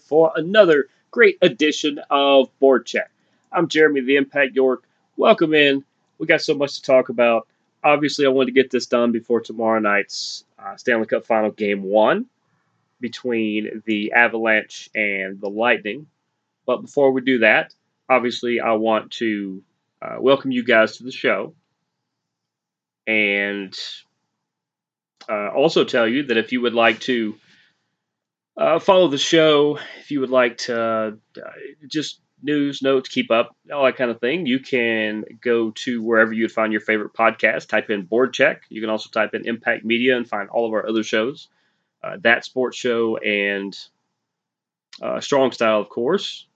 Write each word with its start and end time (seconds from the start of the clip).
for 0.00 0.32
another 0.34 0.86
great 1.10 1.38
edition 1.42 2.00
of 2.10 2.48
Board 2.58 2.86
Check. 2.86 3.10
I'm 3.52 3.68
Jeremy 3.68 4.00
the 4.00 4.16
Impact 4.16 4.54
York. 4.54 4.84
Welcome 5.16 5.54
in. 5.54 5.84
We 6.18 6.26
got 6.26 6.40
so 6.42 6.54
much 6.54 6.76
to 6.76 6.82
talk 6.82 7.08
about. 7.08 7.46
Obviously, 7.82 8.26
I 8.26 8.28
wanted 8.28 8.54
to 8.54 8.60
get 8.60 8.70
this 8.70 8.86
done 8.86 9.12
before 9.12 9.40
tomorrow 9.40 9.80
night's 9.80 10.44
uh, 10.58 10.76
Stanley 10.76 11.06
Cup 11.06 11.24
Final 11.24 11.50
Game 11.50 11.82
1 11.82 12.26
between 13.00 13.82
the 13.86 14.12
Avalanche 14.12 14.90
and 14.94 15.40
the 15.40 15.48
Lightning. 15.48 16.06
But 16.66 16.82
before 16.82 17.12
we 17.12 17.22
do 17.22 17.38
that, 17.38 17.74
obviously, 18.08 18.60
I 18.60 18.72
want 18.72 19.12
to 19.12 19.62
uh, 20.02 20.16
welcome 20.20 20.50
you 20.52 20.64
guys 20.64 20.98
to 20.98 21.04
the 21.04 21.12
show 21.12 21.54
and 23.06 23.76
uh, 25.28 25.48
also 25.48 25.84
tell 25.84 26.06
you 26.06 26.24
that 26.24 26.36
if 26.36 26.52
you 26.52 26.60
would 26.60 26.74
like 26.74 27.00
to 27.00 27.34
uh, 28.60 28.78
follow 28.78 29.08
the 29.08 29.18
show, 29.18 29.78
if 30.00 30.10
you 30.10 30.20
would 30.20 30.30
like 30.30 30.58
to 30.58 30.78
uh, 30.78 31.10
just 31.88 32.20
news, 32.42 32.82
notes, 32.82 33.08
keep 33.08 33.30
up, 33.30 33.56
all 33.72 33.84
that 33.84 33.96
kind 33.96 34.10
of 34.10 34.20
thing, 34.20 34.44
you 34.44 34.60
can 34.60 35.24
go 35.40 35.70
to 35.70 36.02
wherever 36.02 36.32
you'd 36.32 36.52
find 36.52 36.70
your 36.70 36.82
favorite 36.82 37.14
podcast. 37.14 37.68
Type 37.68 37.88
in 37.88 38.02
Board 38.02 38.34
Check. 38.34 38.62
You 38.68 38.82
can 38.82 38.90
also 38.90 39.08
type 39.08 39.34
in 39.34 39.48
Impact 39.48 39.84
Media 39.84 40.16
and 40.16 40.28
find 40.28 40.50
all 40.50 40.66
of 40.66 40.72
our 40.74 40.86
other 40.86 41.02
shows. 41.02 41.48
Uh, 42.04 42.18
that 42.22 42.44
Sports 42.44 42.76
Show 42.76 43.16
and 43.16 43.76
uh, 45.00 45.20
Strong 45.20 45.52
Style, 45.52 45.80
of 45.80 45.88
course. 45.88 46.46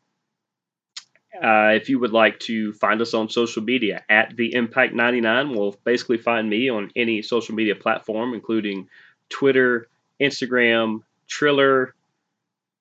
Uh, 1.35 1.73
if 1.75 1.89
you 1.89 1.99
would 1.99 2.13
like 2.13 2.39
to 2.39 2.75
find 2.75 3.01
us 3.01 3.15
on 3.15 3.29
social 3.29 3.63
media 3.63 4.05
at 4.11 4.37
the 4.37 4.55
Impact 4.55 4.95
99, 4.95 5.55
will 5.55 5.75
basically 5.85 6.19
find 6.19 6.49
me 6.49 6.69
on 6.71 6.91
any 6.95 7.23
social 7.23 7.55
media 7.55 7.75
platform, 7.75 8.35
including 8.35 8.89
Twitter, 9.31 9.89
Instagram, 10.21 11.01
Triller, 11.27 11.95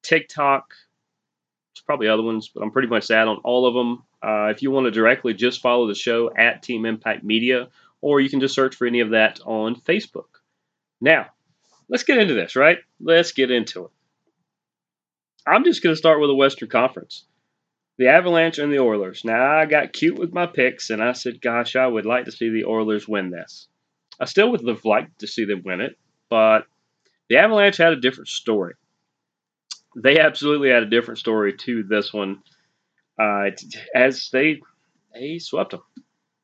TikTok. 0.01 0.73
There's 1.73 1.83
probably 1.85 2.07
other 2.07 2.23
ones, 2.23 2.49
but 2.53 2.63
I'm 2.63 2.71
pretty 2.71 2.87
much 2.87 3.07
that 3.07 3.27
on 3.27 3.37
all 3.37 3.65
of 3.65 3.73
them. 3.73 4.03
Uh, 4.21 4.49
if 4.51 4.61
you 4.61 4.71
want 4.71 4.85
to 4.85 4.91
directly 4.91 5.33
just 5.33 5.61
follow 5.61 5.87
the 5.87 5.95
show 5.95 6.31
at 6.35 6.63
Team 6.63 6.85
Impact 6.85 7.23
Media, 7.23 7.69
or 8.01 8.19
you 8.19 8.29
can 8.29 8.39
just 8.39 8.55
search 8.55 8.75
for 8.75 8.87
any 8.87 9.01
of 9.01 9.11
that 9.11 9.39
on 9.45 9.75
Facebook. 9.75 10.39
Now, 11.01 11.27
let's 11.89 12.03
get 12.03 12.17
into 12.17 12.33
this, 12.33 12.55
right? 12.55 12.77
Let's 12.99 13.31
get 13.33 13.51
into 13.51 13.85
it. 13.85 13.91
I'm 15.45 15.65
just 15.65 15.83
going 15.83 15.93
to 15.93 15.97
start 15.97 16.21
with 16.21 16.29
the 16.29 16.35
Western 16.35 16.69
Conference 16.69 17.25
the 17.97 18.07
Avalanche 18.07 18.57
and 18.57 18.71
the 18.71 18.79
Oilers. 18.79 19.23
Now, 19.23 19.57
I 19.57 19.65
got 19.65 19.93
cute 19.93 20.17
with 20.17 20.33
my 20.33 20.47
picks, 20.47 20.89
and 20.89 21.01
I 21.01 21.11
said, 21.13 21.41
gosh, 21.41 21.75
I 21.75 21.85
would 21.85 22.05
like 22.05 22.25
to 22.25 22.31
see 22.31 22.49
the 22.49 22.65
Oilers 22.65 23.07
win 23.07 23.29
this. 23.29 23.67
I 24.19 24.25
still 24.25 24.51
would 24.51 24.67
have 24.67 24.85
liked 24.85 25.19
to 25.19 25.27
see 25.27 25.45
them 25.45 25.63
win 25.63 25.81
it, 25.81 25.97
but 26.29 26.65
the 27.29 27.37
Avalanche 27.37 27.77
had 27.77 27.93
a 27.93 27.99
different 27.99 28.29
story. 28.29 28.75
They 29.95 30.19
absolutely 30.19 30.69
had 30.69 30.83
a 30.83 30.89
different 30.89 31.19
story 31.19 31.53
to 31.57 31.83
this 31.83 32.11
one, 32.13 32.41
uh, 33.19 33.51
as 33.93 34.29
they 34.31 34.61
they 35.13 35.39
swept 35.39 35.71
them. 35.71 35.81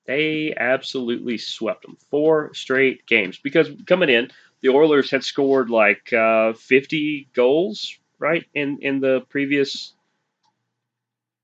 They 0.06 0.56
absolutely 0.58 1.38
swept 1.38 1.84
them. 1.84 1.98
Four 2.10 2.54
straight 2.54 3.06
games. 3.06 3.38
Because 3.38 3.70
coming 3.86 4.10
in, 4.10 4.32
the 4.62 4.70
Oilers 4.70 5.12
had 5.12 5.24
scored 5.24 5.70
like 5.70 6.12
uh, 6.12 6.54
50 6.54 7.30
goals, 7.34 7.98
right, 8.18 8.46
in, 8.54 8.80
in 8.82 9.00
the 9.00 9.22
previous 9.30 9.94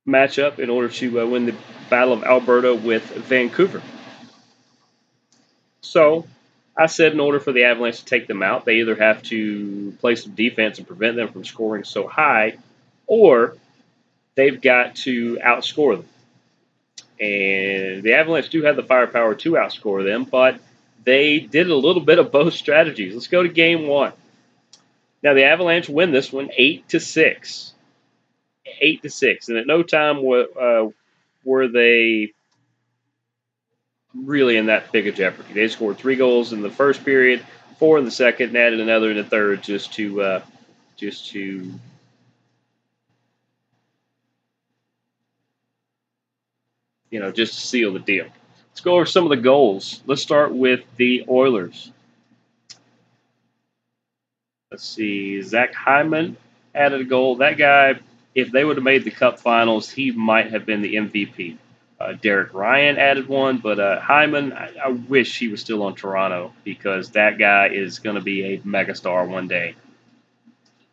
matchup 0.07 0.59
in 0.59 0.69
order 0.69 0.90
to 0.90 1.22
uh, 1.22 1.25
win 1.25 1.46
the 1.46 1.56
Battle 1.90 2.13
of 2.13 2.23
Alberta 2.23 2.73
with 2.73 3.03
Vancouver. 3.03 3.81
So 5.81 6.25
I 6.77 6.87
said 6.87 7.13
in 7.13 7.19
order 7.19 7.39
for 7.39 7.51
the 7.51 7.63
Avalanche 7.63 7.99
to 7.99 8.05
take 8.05 8.27
them 8.27 8.43
out, 8.43 8.65
they 8.65 8.79
either 8.79 8.95
have 8.95 9.23
to 9.23 9.95
play 9.99 10.15
some 10.15 10.33
defense 10.33 10.77
and 10.77 10.87
prevent 10.87 11.15
them 11.15 11.29
from 11.29 11.45
scoring 11.45 11.85
so 11.85 12.07
high, 12.07 12.57
or 13.07 13.55
they've 14.35 14.61
got 14.61 14.95
to 14.97 15.37
outscore 15.37 15.97
them. 15.97 16.09
And 17.17 18.03
the 18.03 18.13
Avalanche 18.13 18.49
do 18.49 18.63
have 18.63 18.75
the 18.75 18.83
firepower 18.83 19.35
to 19.35 19.51
outscore 19.51 20.03
them, 20.03 20.25
but 20.25 20.59
they 21.05 21.39
did 21.39 21.69
a 21.69 21.75
little 21.75 22.01
bit 22.01 22.19
of 22.19 22.31
both 22.31 22.53
strategies. 22.53 23.13
Let's 23.13 23.27
go 23.27 23.43
to 23.43 23.49
game 23.49 23.87
one. 23.87 24.11
Now 25.23 25.33
the 25.33 25.45
Avalanche 25.45 25.87
win 25.87 26.11
this 26.11 26.31
one 26.33 26.49
eight 26.57 26.89
to 26.89 26.99
six 26.99 27.73
eight 28.81 29.01
to 29.03 29.09
six, 29.09 29.49
and 29.49 29.57
at 29.57 29.67
no 29.67 29.83
time 29.83 30.23
were, 30.23 30.47
uh, 30.59 30.89
were 31.43 31.67
they 31.67 32.33
really 34.15 34.57
in 34.57 34.67
that 34.67 34.91
big 34.91 35.07
of 35.07 35.15
jeopardy. 35.15 35.53
They 35.53 35.67
scored 35.67 35.97
three 35.97 36.15
goals 36.15 36.53
in 36.53 36.61
the 36.61 36.69
first 36.69 37.03
period, 37.03 37.45
four 37.77 37.97
in 37.97 38.05
the 38.05 38.11
second, 38.11 38.49
and 38.49 38.57
added 38.57 38.79
another 38.79 39.11
in 39.11 39.17
the 39.17 39.23
third 39.23 39.63
just 39.63 39.93
to 39.93 40.21
uh, 40.21 40.41
just 40.95 41.31
to 41.31 41.71
you 47.09 47.19
know 47.19 47.31
just 47.31 47.53
to 47.55 47.59
seal 47.61 47.93
the 47.93 47.99
deal. 47.99 48.27
Let's 48.71 48.81
go 48.81 48.95
over 48.95 49.05
some 49.05 49.23
of 49.23 49.29
the 49.29 49.37
goals. 49.37 50.01
Let's 50.05 50.21
start 50.21 50.53
with 50.53 50.81
the 50.97 51.25
Oilers. 51.29 51.91
Let's 54.71 54.83
see, 54.83 55.41
Zach 55.41 55.73
Hyman 55.73 56.37
added 56.73 57.01
a 57.01 57.05
goal. 57.05 57.37
That 57.37 57.57
guy 57.57 57.99
if 58.35 58.51
they 58.51 58.65
would 58.65 58.75
have 58.75 58.83
made 58.83 59.05
the 59.05 59.11
Cup 59.11 59.39
Finals, 59.39 59.89
he 59.89 60.11
might 60.11 60.51
have 60.51 60.65
been 60.65 60.81
the 60.81 60.95
MVP. 60.95 61.57
Uh, 62.00 62.13
Derek 62.13 62.53
Ryan 62.53 62.97
added 62.97 63.28
one, 63.28 63.59
but 63.59 63.79
uh, 63.79 64.00
Hyman, 64.01 64.51
I, 64.51 64.73
I, 64.83 64.89
wish 64.89 65.39
he 65.39 65.47
was 65.47 65.61
still 65.61 65.81
on 65.83 65.95
Toronto 65.95 66.51
because 66.66 67.11
that 67.11 67.38
guy 67.38 67.69
is 67.69 68.00
going 68.00 68.17
to 68.17 68.22
be 68.22 68.53
a 68.53 68.57
megastar 68.59 69.25
one 69.28 69.47
day. 69.47 69.75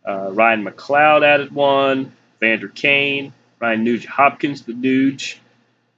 Uh, 0.07 0.31
Ryan 0.31 0.65
McLeod 0.65 1.25
added 1.25 1.53
one. 1.53 2.13
Vander 2.43 2.67
Kane, 2.67 3.33
Ryan 3.61 3.85
Nugent 3.85 4.13
Hopkins, 4.13 4.63
the 4.63 4.73
Nuge, 4.73 5.37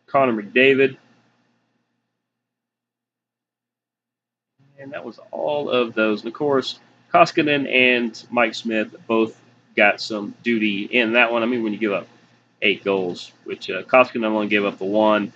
Connor 0.07 0.43
McDavid. 0.43 0.99
And 4.79 4.93
that 4.93 5.07
was 5.07 5.19
all 5.31 5.71
of 5.71 5.95
those. 5.95 6.21
And 6.21 6.29
of 6.29 6.35
course, 6.35 6.79
Koskinen 7.15 7.67
and 7.67 8.23
Mike 8.31 8.55
Smith 8.55 8.95
both 9.07 9.41
got 9.75 10.03
some 10.03 10.35
duty 10.43 10.85
in 10.85 11.15
that 11.15 11.33
one. 11.33 11.43
I 11.43 11.47
mean, 11.47 11.63
when 11.63 11.73
you 11.73 11.79
give 11.79 11.95
up 11.95 12.07
eight 12.63 12.85
goals, 12.85 13.33
which 13.45 13.71
uh, 13.71 13.83
Koskinen 13.83 14.25
only 14.25 14.49
gave 14.49 14.65
up 14.65 14.79
the 14.79 14.85
one, 14.85 15.33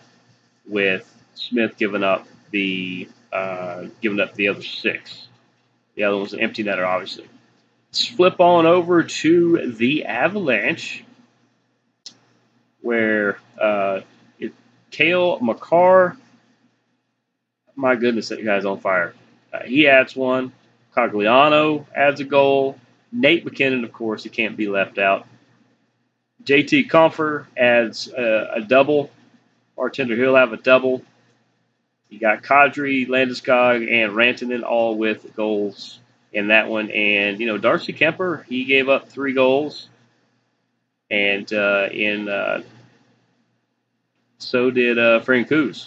with 0.66 1.04
Smith 1.34 1.76
giving 1.76 2.04
up 2.04 2.26
the 2.50 3.08
uh, 3.32 3.86
giving 4.00 4.20
up 4.20 4.34
the 4.34 4.48
other 4.48 4.62
six. 4.62 5.28
The 5.94 6.04
other 6.04 6.16
one's 6.16 6.32
an 6.32 6.40
empty 6.40 6.64
netter, 6.64 6.86
obviously. 6.86 7.28
Let's 7.90 8.06
flip 8.06 8.40
on 8.40 8.66
over 8.66 9.02
to 9.02 9.72
the 9.72 10.04
Avalanche, 10.04 11.04
where 12.80 13.38
uh, 13.60 14.00
it, 14.38 14.52
Cale 14.90 15.40
Makar, 15.40 16.16
my 17.74 17.96
goodness, 17.96 18.28
that 18.28 18.44
guy's 18.44 18.64
on 18.64 18.80
fire. 18.80 19.14
Uh, 19.52 19.64
he 19.64 19.88
adds 19.88 20.14
one. 20.14 20.52
Cogliano 20.94 21.86
adds 21.94 22.20
a 22.20 22.24
goal. 22.24 22.78
Nate 23.10 23.44
MacKinnon, 23.44 23.84
of 23.84 23.92
course, 23.92 24.22
he 24.22 24.30
can't 24.30 24.56
be 24.56 24.68
left 24.68 24.98
out. 24.98 25.26
JT 26.44 26.88
Compher 26.88 27.46
adds 27.56 28.08
a, 28.08 28.52
a 28.56 28.60
double. 28.60 29.10
Bartender, 29.76 30.16
he'll 30.16 30.36
have 30.36 30.52
a 30.52 30.56
double. 30.56 31.02
You 32.08 32.18
got 32.18 32.42
Kadri, 32.42 33.06
Landeskog, 33.06 33.76
and 33.90 34.12
Rantanen 34.12 34.62
all 34.62 34.96
with 34.96 35.34
goals 35.36 36.00
in 36.32 36.48
that 36.48 36.68
one. 36.68 36.90
And, 36.90 37.38
you 37.38 37.46
know, 37.46 37.58
Darcy 37.58 37.92
Kuemper, 37.92 38.44
he 38.44 38.64
gave 38.64 38.88
up 38.88 39.08
three 39.08 39.34
goals. 39.34 39.88
And 41.10 41.50
uh, 41.52 41.88
in 41.90 42.28
uh, 42.28 42.62
so 44.38 44.70
did 44.70 44.98
uh, 44.98 45.20
Francouz. 45.20 45.86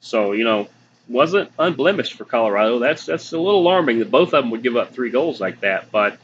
So, 0.00 0.32
you 0.32 0.44
know, 0.44 0.68
wasn't 1.08 1.50
unblemished 1.58 2.14
for 2.14 2.24
Colorado. 2.24 2.78
That's 2.78 3.06
that's 3.06 3.32
a 3.32 3.38
little 3.38 3.60
alarming 3.60 3.98
that 4.00 4.10
both 4.10 4.34
of 4.34 4.42
them 4.42 4.50
would 4.50 4.62
give 4.62 4.76
up 4.76 4.94
three 4.94 5.10
goals 5.10 5.40
like 5.40 5.60
that. 5.60 5.90
But 5.90 6.18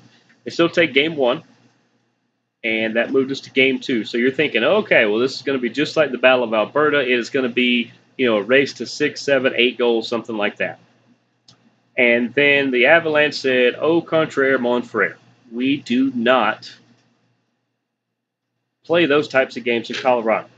they 0.44 0.50
still 0.50 0.68
take 0.68 0.92
game 0.92 1.16
one, 1.16 1.42
and 2.64 2.96
that 2.96 3.12
moved 3.12 3.30
us 3.30 3.40
to 3.40 3.50
game 3.50 3.78
two. 3.78 4.04
So 4.04 4.16
you're 4.16 4.32
thinking, 4.32 4.64
okay, 4.64 5.04
well, 5.04 5.18
this 5.18 5.36
is 5.36 5.42
going 5.42 5.58
to 5.58 5.62
be 5.62 5.68
just 5.68 5.96
like 5.96 6.10
the 6.10 6.18
Battle 6.18 6.44
of 6.44 6.54
Alberta. 6.54 7.00
It 7.00 7.10
is 7.10 7.28
going 7.28 7.46
to 7.46 7.54
be, 7.54 7.92
you 8.16 8.26
know, 8.26 8.38
a 8.38 8.42
race 8.42 8.72
to 8.74 8.86
six, 8.86 9.20
seven, 9.20 9.52
eight 9.54 9.76
goals, 9.76 10.08
something 10.08 10.36
like 10.36 10.56
that. 10.56 10.78
And 11.96 12.32
then 12.34 12.70
the 12.70 12.86
Avalanche 12.86 13.34
said, 13.34 13.74
au 13.76 14.00
contraire, 14.00 14.58
mon 14.58 14.82
frere. 14.82 15.18
We 15.52 15.76
do 15.76 16.10
not 16.10 16.74
play 18.84 19.06
those 19.06 19.28
types 19.28 19.56
of 19.56 19.64
games 19.64 19.90
in 19.90 19.96
Colorado. 19.96 20.48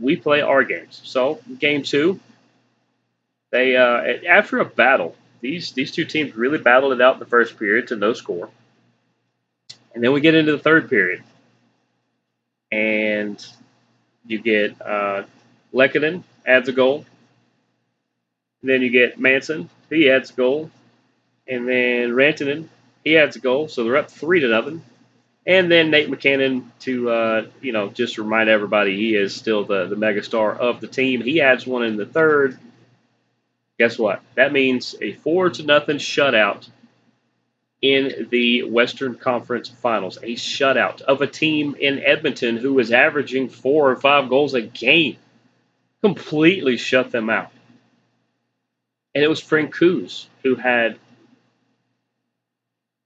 We 0.00 0.16
play 0.16 0.42
our 0.42 0.64
games. 0.64 1.00
So, 1.04 1.40
game 1.58 1.82
two, 1.82 2.20
they 3.50 3.76
uh, 3.76 4.02
after 4.28 4.58
a 4.58 4.64
battle, 4.64 5.16
these 5.40 5.72
these 5.72 5.90
two 5.90 6.04
teams 6.04 6.36
really 6.36 6.58
battled 6.58 6.92
it 6.92 7.00
out 7.00 7.14
in 7.14 7.20
the 7.20 7.26
first 7.26 7.58
period 7.58 7.88
to 7.88 7.96
no 7.96 8.12
score. 8.12 8.50
And 9.98 10.04
then 10.04 10.12
we 10.12 10.20
get 10.20 10.36
into 10.36 10.52
the 10.52 10.60
third 10.60 10.88
period. 10.88 11.24
And 12.70 13.44
you 14.24 14.38
get 14.38 14.80
uh, 14.80 15.24
adds 16.46 16.68
a 16.68 16.72
goal. 16.72 17.04
And 18.62 18.70
then 18.70 18.82
you 18.82 18.90
get 18.90 19.18
Manson, 19.18 19.68
he 19.90 20.08
adds 20.08 20.30
a 20.30 20.34
goal. 20.34 20.70
And 21.48 21.66
then 21.66 22.10
Rantanen, 22.10 22.68
He 23.02 23.18
adds 23.18 23.34
a 23.34 23.40
goal, 23.40 23.66
so 23.66 23.82
they're 23.82 23.96
up 23.96 24.08
three 24.08 24.38
to 24.38 24.46
nothing. 24.46 24.84
And 25.44 25.68
then 25.68 25.90
Nate 25.90 26.10
MacKinnon 26.10 26.70
to 26.82 27.10
uh, 27.10 27.46
you 27.60 27.72
know 27.72 27.88
just 27.88 28.18
remind 28.18 28.48
everybody 28.48 28.96
he 28.96 29.16
is 29.16 29.34
still 29.34 29.64
the 29.64 29.86
the 29.86 29.96
megastar 29.96 30.56
of 30.56 30.80
the 30.80 30.86
team. 30.86 31.22
He 31.22 31.40
adds 31.40 31.66
one 31.66 31.82
in 31.82 31.96
the 31.96 32.06
third. 32.06 32.56
Guess 33.80 33.98
what? 33.98 34.22
That 34.36 34.52
means 34.52 34.94
a 35.02 35.14
four 35.14 35.50
to 35.50 35.64
nothing 35.64 35.96
shutout 35.96 36.68
in 37.80 38.28
the 38.30 38.64
Western 38.64 39.14
Conference 39.14 39.68
Finals. 39.68 40.18
A 40.18 40.34
shutout 40.34 41.00
of 41.02 41.20
a 41.20 41.26
team 41.26 41.76
in 41.78 42.00
Edmonton 42.00 42.56
who 42.56 42.74
was 42.74 42.92
averaging 42.92 43.48
four 43.48 43.90
or 43.90 43.96
five 43.96 44.28
goals 44.28 44.54
a 44.54 44.62
game. 44.62 45.16
Completely 46.02 46.76
shut 46.76 47.10
them 47.10 47.30
out. 47.30 47.50
And 49.14 49.24
it 49.24 49.28
was 49.28 49.40
Francouz 49.42 50.26
who 50.42 50.54
had 50.54 50.98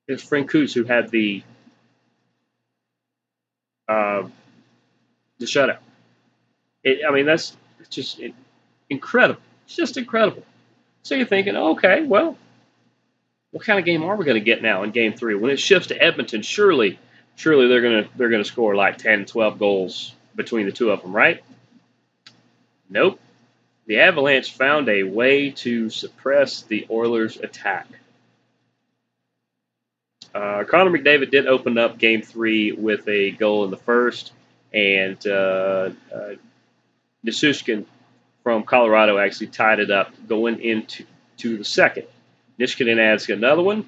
it 0.08 0.12
was 0.12 0.22
Francouz 0.22 0.74
who 0.74 0.84
had 0.84 1.10
the 1.10 1.42
uh, 3.88 4.28
the 5.38 5.46
shutout. 5.46 5.78
It, 6.84 7.00
I 7.08 7.12
mean, 7.12 7.26
that's 7.26 7.56
just 7.88 8.20
incredible. 8.90 9.40
It's 9.66 9.76
just 9.76 9.96
incredible. 9.96 10.44
So 11.02 11.14
you're 11.14 11.26
thinking, 11.26 11.56
okay, 11.56 12.04
well, 12.04 12.36
what 13.52 13.64
kind 13.64 13.78
of 13.78 13.84
game 13.84 14.02
are 14.02 14.16
we 14.16 14.24
going 14.24 14.40
to 14.40 14.44
get 14.44 14.62
now 14.62 14.82
in 14.82 14.90
Game 14.90 15.12
Three? 15.12 15.34
When 15.34 15.50
it 15.50 15.60
shifts 15.60 15.88
to 15.88 16.02
Edmonton, 16.02 16.42
surely, 16.42 16.98
surely 17.36 17.68
they're 17.68 17.82
going 17.82 18.04
to 18.04 18.10
they're 18.16 18.30
going 18.30 18.42
to 18.42 18.48
score 18.48 18.74
like 18.74 18.98
10, 18.98 19.26
12 19.26 19.58
goals 19.58 20.14
between 20.34 20.66
the 20.66 20.72
two 20.72 20.90
of 20.90 21.02
them, 21.02 21.14
right? 21.14 21.44
Nope. 22.90 23.20
The 23.86 24.00
Avalanche 24.00 24.54
found 24.54 24.88
a 24.88 25.02
way 25.02 25.50
to 25.50 25.90
suppress 25.90 26.62
the 26.62 26.86
Oilers' 26.90 27.36
attack. 27.36 27.86
Uh, 30.34 30.64
Connor 30.64 30.90
McDavid 30.90 31.30
did 31.30 31.46
open 31.46 31.76
up 31.76 31.98
Game 31.98 32.22
Three 32.22 32.72
with 32.72 33.06
a 33.06 33.32
goal 33.32 33.64
in 33.64 33.70
the 33.70 33.76
first, 33.76 34.32
and 34.72 35.18
uh, 35.26 35.90
uh, 36.14 36.34
from 38.42 38.64
Colorado 38.64 39.18
actually 39.18 39.48
tied 39.48 39.78
it 39.78 39.90
up 39.90 40.10
going 40.26 40.60
into 40.60 41.04
to 41.38 41.58
the 41.58 41.64
second. 41.64 42.06
Nichushkin 42.62 42.98
adds 42.98 43.28
another 43.28 43.62
one, 43.62 43.86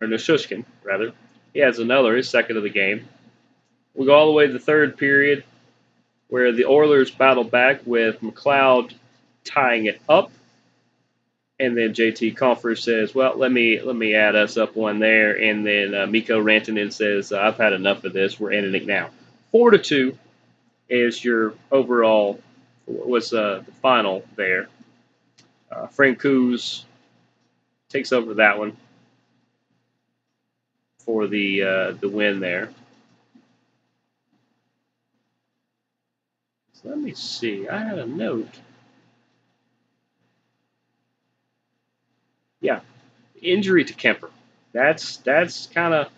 or 0.00 0.08
Nichushkin 0.08 0.64
rather. 0.82 1.12
He 1.52 1.62
adds 1.62 1.78
another, 1.78 2.16
his 2.16 2.28
second 2.28 2.56
of 2.56 2.62
the 2.62 2.70
game. 2.70 3.08
We 3.94 4.06
go 4.06 4.14
all 4.14 4.26
the 4.26 4.32
way 4.32 4.46
to 4.46 4.52
the 4.52 4.58
third 4.58 4.96
period, 4.98 5.44
where 6.28 6.52
the 6.52 6.66
Oilers 6.66 7.10
battle 7.10 7.44
back 7.44 7.80
with 7.86 8.20
McLeod 8.20 8.92
tying 9.44 9.86
it 9.86 10.00
up 10.08 10.30
and 11.58 11.76
then 11.76 11.94
JT 11.94 12.36
Compher 12.36 12.78
says, 12.78 13.14
"Well, 13.14 13.36
let 13.36 13.50
me 13.50 13.80
let 13.80 13.96
me 13.96 14.14
add 14.14 14.36
us 14.36 14.56
up 14.56 14.76
one 14.76 14.98
there." 14.98 15.40
And 15.40 15.66
then 15.66 15.94
uh, 15.94 16.06
Mikko 16.06 16.42
Rantanen 16.42 16.92
says, 16.92 17.32
"I've 17.32 17.56
had 17.56 17.72
enough 17.72 18.04
of 18.04 18.12
this. 18.12 18.38
We're 18.38 18.52
ending 18.52 18.74
it 18.74 18.86
now." 18.86 19.10
Four 19.52 19.70
to 19.70 19.78
two 19.78 20.18
is 20.88 21.24
your 21.24 21.54
overall 21.70 22.40
was 22.86 23.32
uh, 23.32 23.62
the 23.64 23.72
final 23.72 24.24
there. 24.36 24.68
Uh, 25.70 25.86
Francouz 25.86 26.84
takes 27.88 28.12
over 28.12 28.34
that 28.34 28.58
one 28.58 28.76
for 31.04 31.26
the 31.26 31.62
uh, 31.62 31.92
the 31.92 32.08
win 32.08 32.40
there. 32.40 32.70
So 36.74 36.90
let 36.90 36.98
me 36.98 37.14
see. 37.14 37.68
I 37.68 37.78
had 37.78 37.98
a 37.98 38.06
note. 38.06 38.60
yeah, 42.60 42.80
injury 43.42 43.84
to 43.84 43.94
Kuemper. 43.94 44.30
That's 44.72 45.18
that's 45.18 45.66
kind 45.68 45.94
of 45.94 46.08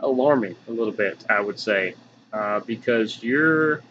alarming 0.00 0.56
a 0.68 0.72
little 0.72 0.92
bit, 0.92 1.24
I 1.28 1.40
would 1.40 1.58
say, 1.58 1.94
uh, 2.32 2.60
because 2.60 3.22
you're, 3.22 3.82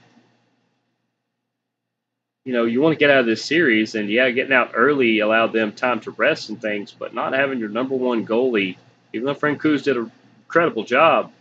you 2.45 2.51
know, 2.53 2.65
you 2.65 2.81
want 2.81 2.93
to 2.93 2.99
get 2.99 3.09
out 3.09 3.21
of 3.21 3.25
this 3.25 3.43
series, 3.43 3.95
and 3.95 4.09
yeah, 4.09 4.29
getting 4.29 4.53
out 4.53 4.71
early 4.73 5.19
allowed 5.19 5.53
them 5.53 5.71
time 5.71 6.01
to 6.01 6.11
rest 6.11 6.49
and 6.49 6.61
things, 6.61 6.91
but 6.91 7.13
not 7.13 7.33
having 7.33 7.59
your 7.59 7.69
number 7.69 7.95
one 7.95 8.25
goalie, 8.25 8.77
even 9.13 9.25
though 9.25 9.33
Frank 9.33 9.61
Francouz 9.61 9.83
did 9.83 9.97
an 9.97 10.11
incredible 10.45 10.83
job 10.83 11.31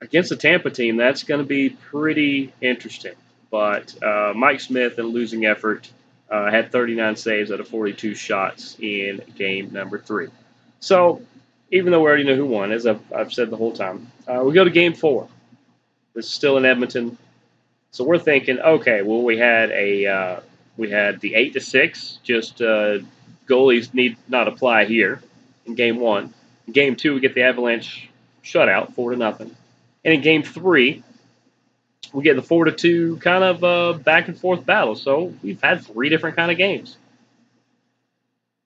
against 0.00 0.30
the 0.30 0.36
Tampa 0.36 0.70
team, 0.70 0.96
that's 0.96 1.22
going 1.22 1.40
to 1.40 1.46
be 1.46 1.70
pretty 1.70 2.52
interesting. 2.60 3.14
But 3.50 4.00
uh, 4.02 4.32
Mike 4.34 4.60
Smith 4.60 4.98
and 4.98 5.08
losing 5.08 5.46
effort 5.46 5.90
uh, 6.30 6.50
had 6.50 6.72
39 6.72 7.16
saves 7.16 7.50
out 7.50 7.60
of 7.60 7.68
42 7.68 8.14
shots 8.14 8.76
in 8.78 9.22
game 9.36 9.72
number 9.72 9.98
three. 9.98 10.28
So, 10.80 11.22
even 11.70 11.92
though 11.92 12.00
we 12.00 12.08
already 12.08 12.24
know 12.24 12.36
who 12.36 12.46
won, 12.46 12.72
as 12.72 12.86
I've, 12.86 13.00
I've 13.12 13.32
said 13.32 13.50
the 13.50 13.56
whole 13.56 13.72
time, 13.72 14.10
uh, 14.26 14.42
we 14.44 14.52
go 14.52 14.64
to 14.64 14.70
game 14.70 14.94
four. 14.94 15.28
This 16.14 16.26
is 16.26 16.32
still 16.32 16.56
in 16.56 16.64
Edmonton. 16.64 17.16
So 17.90 18.04
we're 18.04 18.18
thinking, 18.18 18.58
okay, 18.58 19.02
well, 19.02 19.22
we 19.22 19.38
had 19.38 19.70
a 19.70 20.06
uh, 20.06 20.40
we 20.76 20.90
had 20.90 21.20
the 21.20 21.34
eight 21.34 21.54
to 21.54 21.60
six. 21.60 22.18
Just 22.22 22.60
uh, 22.60 22.98
goalies 23.46 23.92
need 23.94 24.16
not 24.28 24.48
apply 24.48 24.84
here 24.84 25.22
in 25.66 25.74
game 25.74 25.98
one. 25.98 26.34
In 26.66 26.72
game 26.72 26.96
two, 26.96 27.14
we 27.14 27.20
get 27.20 27.34
the 27.34 27.42
Avalanche 27.42 28.08
shutout, 28.44 28.94
four 28.94 29.10
to 29.10 29.16
nothing. 29.16 29.54
And 30.04 30.14
in 30.14 30.20
game 30.20 30.42
three, 30.42 31.02
we 32.12 32.22
get 32.22 32.36
the 32.36 32.42
four 32.42 32.66
to 32.66 32.72
two 32.72 33.16
kind 33.16 33.44
of 33.44 33.64
uh, 33.64 33.92
back 33.94 34.28
and 34.28 34.38
forth 34.38 34.64
battle. 34.64 34.94
So 34.94 35.34
we've 35.42 35.60
had 35.60 35.84
three 35.84 36.08
different 36.08 36.36
kind 36.36 36.50
of 36.50 36.56
games. 36.58 36.96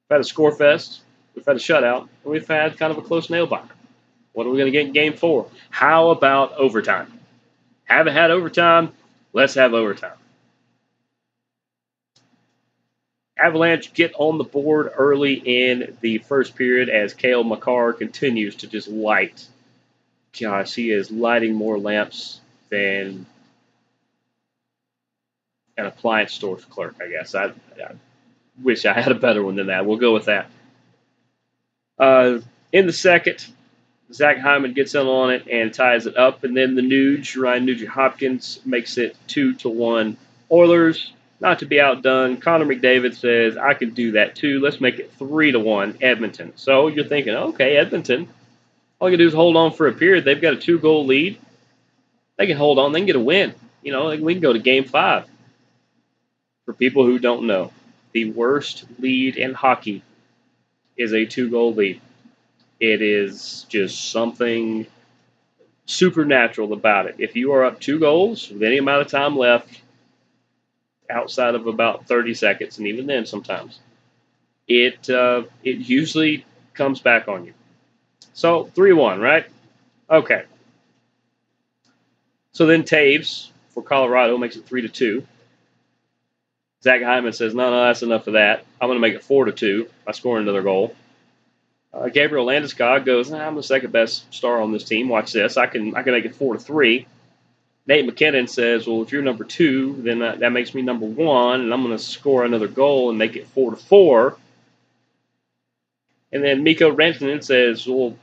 We've 0.09 0.17
had 0.17 0.21
a 0.21 0.25
score 0.25 0.53
fest, 0.53 1.01
we've 1.35 1.47
had 1.47 1.57
a 1.57 1.61
shutout, 1.61 2.09
and 2.23 2.33
we've 2.33 2.47
had 2.47 2.79
kind 2.79 2.93
of 2.93 2.99
a 2.99 3.03
close 3.03 3.31
nail 3.31 3.47
biter. 3.47 3.69
What 4.33 4.47
are 4.47 4.51
we 4.51 4.59
going 4.59 4.71
to 4.71 4.73
get 4.73 4.87
in 4.87 4.93
game 4.93 5.15
four? 5.15 5.49
How 5.71 6.11
about 6.11 6.55
overtime? 6.55 7.21
Haven't 7.85 8.15
had 8.15 8.31
overtime. 8.31 8.93
Let's 9.33 9.55
have 9.55 9.75
overtime. 9.75 10.17
Avalanche 13.39 13.93
get 13.93 14.13
on 14.17 14.39
the 14.39 14.45
board 14.45 14.93
early 14.95 15.35
in 15.35 15.97
the 16.01 16.19
first 16.19 16.55
period 16.55 16.89
as 16.89 17.15
Cale 17.15 17.43
Makar 17.43 17.93
continues 17.93 18.57
to 18.57 18.67
just 18.69 18.89
light. 18.89 19.47
Gosh, 20.39 20.75
he 20.75 20.91
is 20.91 21.11
lighting 21.11 21.55
more 21.55 21.79
lamps 21.79 22.41
than 22.69 23.27
an 25.77 25.87
appliance 25.87 26.33
store 26.33 26.57
clerk, 26.57 26.97
I 27.03 27.09
guess. 27.09 27.35
I, 27.35 27.47
I, 27.47 27.95
wish 28.63 28.85
I 28.85 28.93
had 28.93 29.11
a 29.11 29.17
better 29.17 29.43
one 29.43 29.57
than 29.57 29.69
that. 29.69 29.87
We'll 29.87 29.97
go 29.97 30.13
with 30.13 30.27
that. 30.27 30.51
Uh, 31.99 32.41
in 32.71 32.87
the 32.87 32.93
second, 32.93 33.47
Zach 34.11 34.39
Hyman 34.39 34.73
gets 34.73 34.95
in 34.95 35.07
on 35.07 35.31
it 35.31 35.49
and 35.49 35.73
ties 35.73 36.07
it 36.07 36.17
up, 36.17 36.45
and 36.45 36.57
then 36.57 36.75
the 36.75 36.83
Nuge, 36.83 37.41
Ryan 37.41 37.67
Nugent 37.67 37.91
Hopkins, 37.91 38.61
makes 38.65 38.99
it 38.99 39.17
two 39.27 39.55
to 39.57 39.69
one. 39.69 40.17
Oilers, 40.51 41.13
not 41.41 41.59
to 41.59 41.67
be 41.67 41.81
outdone. 41.81 42.37
Connor 42.37 42.65
McDavid 42.65 43.15
says, 43.15 43.57
I 43.57 43.75
can 43.75 43.91
do 43.91 44.13
that 44.13 44.37
too. 44.37 44.61
Let's 44.61 44.81
make 44.81 44.99
it 44.99 45.13
three 45.19 45.53
to 45.53 45.59
one, 45.59 45.99
Edmonton. 46.01 46.53
So 46.57 46.87
you're 46.89 47.05
thinking, 47.05 47.35
okay, 47.35 47.77
Edmonton, 47.77 48.29
all 48.99 49.11
you 49.11 49.17
do 49.17 49.27
is 49.27 49.35
hold 49.35 49.57
on 49.57 49.73
for 49.73 49.89
a 49.89 49.93
period. 49.93 50.25
They've 50.25 50.41
got 50.41 50.55
a 50.55 50.59
two 50.59 50.79
goal 50.79 51.07
lead. 51.07 51.39
They 52.37 52.47
can 52.47 52.57
hold 52.57 52.79
on, 52.79 52.93
they 52.93 53.01
can 53.01 53.07
get 53.07 53.17
a 53.17 53.21
win. 53.21 53.55
You 53.83 53.93
know, 53.93 54.09
we 54.17 54.35
can 54.35 54.41
go 54.41 54.53
to 54.53 54.59
game 54.59 54.85
five. 54.85 55.27
For 56.65 56.73
people 56.73 57.05
who 57.05 57.19
don't 57.19 57.47
know, 57.47 57.73
the 58.13 58.31
worst 58.31 58.85
lead 58.99 59.37
in 59.37 59.55
hockey 59.55 60.03
is 60.97 61.13
a 61.13 61.27
two 61.27 61.51
goal 61.51 61.75
lead. 61.75 62.01
It 62.83 63.01
is 63.01 63.65
just 63.69 64.11
something 64.11 64.89
supernatural 65.87 66.73
about 66.73 67.07
it. 67.07 67.15
If 67.19 67.37
you 67.37 67.53
are 67.53 67.65
up 67.65 67.79
two 67.79 68.01
goals 68.01 68.51
with 68.51 68.61
any 68.65 68.79
amount 68.79 69.03
of 69.03 69.07
time 69.07 69.37
left, 69.37 69.81
outside 71.09 71.55
of 71.55 71.69
about 71.69 72.09
30 72.09 72.35
seconds, 72.35 72.79
and 72.79 72.89
even 72.89 73.07
then 73.07 73.25
sometimes, 73.25 73.79
it 74.67 75.09
uh, 75.09 75.45
it 75.63 75.77
usually 75.77 76.45
comes 76.75 76.99
back 76.99 77.29
on 77.29 77.45
you. 77.45 77.55
So 78.33 78.65
3 78.65 78.95
1, 78.95 79.21
right? 79.21 79.47
Okay. 80.11 80.43
So 82.51 82.67
then 82.67 82.83
Toews 82.83 83.51
for 83.69 83.85
Colorado 83.85 84.37
makes 84.39 84.57
it 84.57 84.67
3 84.67 84.83
to 84.83 84.89
2. 84.89 85.25
Zach 86.83 87.01
Hyman 87.01 87.33
says, 87.33 87.55
no, 87.55 87.71
no, 87.71 87.85
that's 87.85 88.03
enough 88.03 88.27
of 88.27 88.33
that. 88.33 88.67
I'm 88.81 88.89
going 88.89 88.97
to 88.97 89.01
make 89.01 89.15
it 89.15 89.23
4 89.23 89.45
to 89.45 89.53
2 89.53 89.89
by 90.05 90.11
scoring 90.11 90.43
another 90.43 90.63
goal. 90.63 90.97
Uh, 91.95 92.09
Gabriel 92.09 92.47
Landeskog 92.47 93.05
goes, 93.05 93.31
nah, 93.31 93.47
I'm 93.47 93.55
the 93.55 93.63
second 93.63 93.93
best 93.93 94.33
star 94.33 94.63
on 94.63 94.73
this 94.73 94.85
team. 94.85 95.09
Watch 95.09 95.33
this. 95.33 95.57
I 95.57 95.67
can 95.67 95.95
I 95.95 96.03
can 96.03 96.13
make 96.13 96.25
it 96.25 96.35
4 96.35 96.55
to 96.55 96.61
3. 96.61 97.07
Nate 97.87 98.07
MacKinnon 98.07 98.47
says, 98.47 98.87
well, 98.87 99.03
if 99.03 99.11
you're 99.13 99.23
number 99.23 99.45
two, 99.45 100.01
then 100.03 100.21
that, 100.21 100.39
that 100.39 100.53
makes 100.53 100.73
me 100.73 100.83
number 100.83 101.05
one, 101.05 101.63
and 101.63 101.75
I'm 101.75 101.83
going 101.83 101.97
to 101.97 102.03
score 102.03 102.45
another 102.45 102.69
goal 102.69 103.11
and 103.11 103.19
make 103.19 103.35
it 103.35 103.47
4 103.49 103.73
to 103.73 103.77
4. 103.77 104.37
And 106.31 106.45
then 106.45 106.63
Mikko 106.63 106.95
Rantanen 106.95 107.43
says, 107.43 107.87
well, 107.87 108.17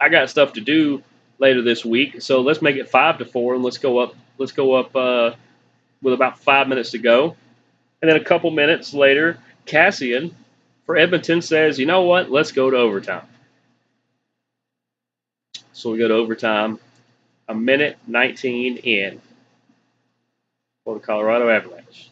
I 0.00 0.08
got 0.08 0.30
stuff 0.30 0.54
to 0.54 0.60
do 0.60 1.02
later 1.38 1.62
this 1.62 1.84
week, 1.84 2.22
so 2.22 2.40
let's 2.40 2.62
make 2.62 2.76
it 2.76 2.88
5 2.88 3.18
to 3.18 3.24
4 3.26 3.54
and 3.54 3.62
let's 3.62 3.78
go 3.78 3.98
up 3.98 4.14
let's 4.38 4.52
go 4.52 4.74
up 4.74 4.94
uh, 4.96 5.32
with 6.02 6.14
about 6.14 6.38
five 6.38 6.68
minutes 6.68 6.92
to 6.92 6.98
go. 6.98 7.36
And 8.00 8.08
then 8.08 8.16
a 8.16 8.24
couple 8.24 8.50
minutes 8.50 8.94
later, 8.94 9.38
Kassian 9.66 10.32
for 10.88 10.96
Edmonton 10.96 11.42
says, 11.42 11.78
you 11.78 11.84
know 11.84 12.00
what? 12.00 12.30
Let's 12.30 12.52
go 12.52 12.70
to 12.70 12.78
overtime. 12.78 13.26
So 15.74 15.90
we 15.90 15.98
go 15.98 16.08
to 16.08 16.14
overtime. 16.14 16.78
A 17.46 17.54
minute 17.54 17.98
19 18.06 18.78
in 18.78 19.20
for 20.84 20.94
the 20.94 21.00
Colorado 21.00 21.50
Avalanche. 21.50 22.10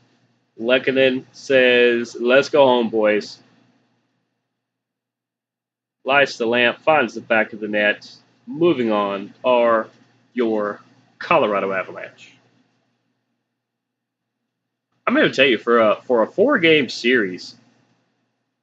Lehkonen 0.61 1.25
says, 1.33 2.19
let's 2.21 2.51
go 2.51 2.67
home, 2.67 2.91
boys. 2.91 3.39
Lights 6.05 6.37
the 6.37 6.45
lamp, 6.45 6.81
finds 6.81 7.15
the 7.15 7.23
back 7.23 7.55
of 7.55 7.61
the 7.61 7.69
net. 7.69 8.07
Moving 8.47 8.93
on 8.93 9.33
are 9.43 9.89
your 10.35 10.83
Colorado 11.19 11.73
Avalanche. 11.73 12.31
I'm 15.07 15.15
going 15.15 15.31
to 15.31 15.35
tell 15.35 15.47
you 15.47 15.57
for 15.57 15.79
a 15.79 15.97
for 16.03 16.23
a 16.23 16.27
four 16.27 16.59
game 16.59 16.91
series, 16.91 17.57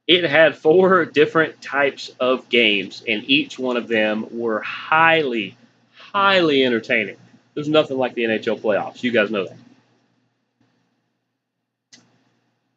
it 0.07 0.23
had 0.25 0.57
four 0.57 1.05
different 1.05 1.61
types 1.61 2.11
of 2.19 2.49
games, 2.49 3.03
and 3.07 3.23
each 3.29 3.57
one 3.57 3.77
of 3.77 3.87
them 3.87 4.27
were 4.31 4.59
highly, 4.61 5.55
highly 5.95 6.63
entertaining. 6.63 7.17
There's 7.53 7.69
nothing 7.69 7.97
like 7.97 8.13
the 8.13 8.23
NHL 8.23 8.59
playoffs. 8.59 9.03
You 9.03 9.11
guys 9.11 9.31
know 9.31 9.47
that. 9.47 9.57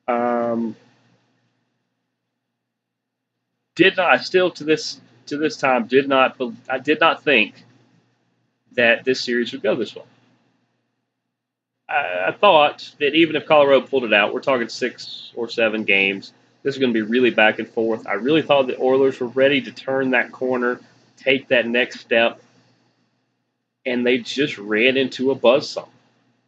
Um, 0.08 0.76
did 3.74 3.96
not 3.96 4.10
I 4.10 4.18
still 4.18 4.50
to 4.52 4.64
this 4.64 5.00
to 5.26 5.36
this 5.36 5.56
time 5.56 5.86
did 5.86 6.08
not 6.08 6.40
I 6.68 6.78
did 6.78 7.00
not 7.00 7.24
think 7.24 7.54
that 8.72 9.04
this 9.04 9.20
series 9.20 9.52
would 9.52 9.62
go 9.62 9.74
this 9.74 9.96
way. 9.96 10.02
I, 11.88 12.26
I 12.28 12.32
thought 12.32 12.92
that 13.00 13.14
even 13.14 13.34
if 13.34 13.46
Colorado 13.46 13.86
pulled 13.86 14.04
it 14.04 14.12
out, 14.12 14.32
we're 14.32 14.40
talking 14.40 14.68
six 14.68 15.32
or 15.34 15.48
seven 15.48 15.84
games. 15.84 16.32
This 16.66 16.74
is 16.74 16.80
going 16.80 16.92
to 16.92 17.00
be 17.00 17.08
really 17.08 17.30
back 17.30 17.60
and 17.60 17.68
forth. 17.68 18.08
I 18.08 18.14
really 18.14 18.42
thought 18.42 18.66
the 18.66 18.76
Oilers 18.82 19.20
were 19.20 19.28
ready 19.28 19.60
to 19.60 19.70
turn 19.70 20.10
that 20.10 20.32
corner, 20.32 20.80
take 21.16 21.46
that 21.50 21.64
next 21.64 22.00
step, 22.00 22.42
and 23.84 24.04
they 24.04 24.18
just 24.18 24.58
ran 24.58 24.96
into 24.96 25.30
a 25.30 25.36
buzzsaw. 25.36 25.86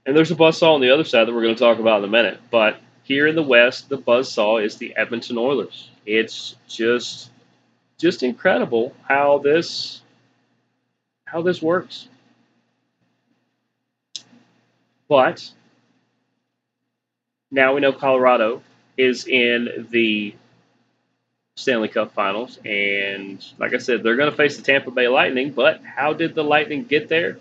And 0.05 0.17
there's 0.17 0.33
a 0.33 0.35
buzzsaw 0.35 0.75
on 0.75 0.81
the 0.81 0.91
other 0.91 1.05
side 1.05 1.29
that 1.29 1.33
we're 1.33 1.45
going 1.45 1.55
to 1.55 1.61
talk 1.61 1.79
about 1.79 1.99
in 1.99 2.09
a 2.09 2.11
minute. 2.11 2.41
But 2.51 2.81
here 3.05 3.29
in 3.29 3.37
the 3.37 3.45
West, 3.45 3.89
the 3.89 3.97
buzzsaw 3.97 4.61
is 4.61 4.77
the 4.77 4.97
Edmonton 4.97 5.39
Oilers. 5.39 5.89
It's 6.05 6.57
just 6.67 7.31
just 7.97 8.25
incredible 8.25 8.97
how 9.05 9.39
this 9.39 10.03
how 11.27 11.43
this 11.43 11.63
works. 11.63 12.09
But 15.09 15.49
now 17.53 17.77
we 17.77 17.81
know 17.81 17.93
Colorado 17.93 18.63
is 18.99 19.26
in 19.26 19.87
the 19.90 20.35
Stanley 21.57 21.88
Cup 21.88 22.12
Finals, 22.12 22.59
and 22.64 23.45
like 23.59 23.73
I 23.73 23.78
said, 23.78 24.02
they're 24.02 24.17
going 24.17 24.31
to 24.31 24.37
face 24.37 24.57
the 24.57 24.62
Tampa 24.62 24.90
Bay 24.90 25.09
Lightning. 25.09 25.52
But 25.52 25.83
how 25.83 26.12
did 26.12 26.35
the 26.35 26.45
Lightning 26.45 26.85
get 26.85 27.09
there? 27.09 27.38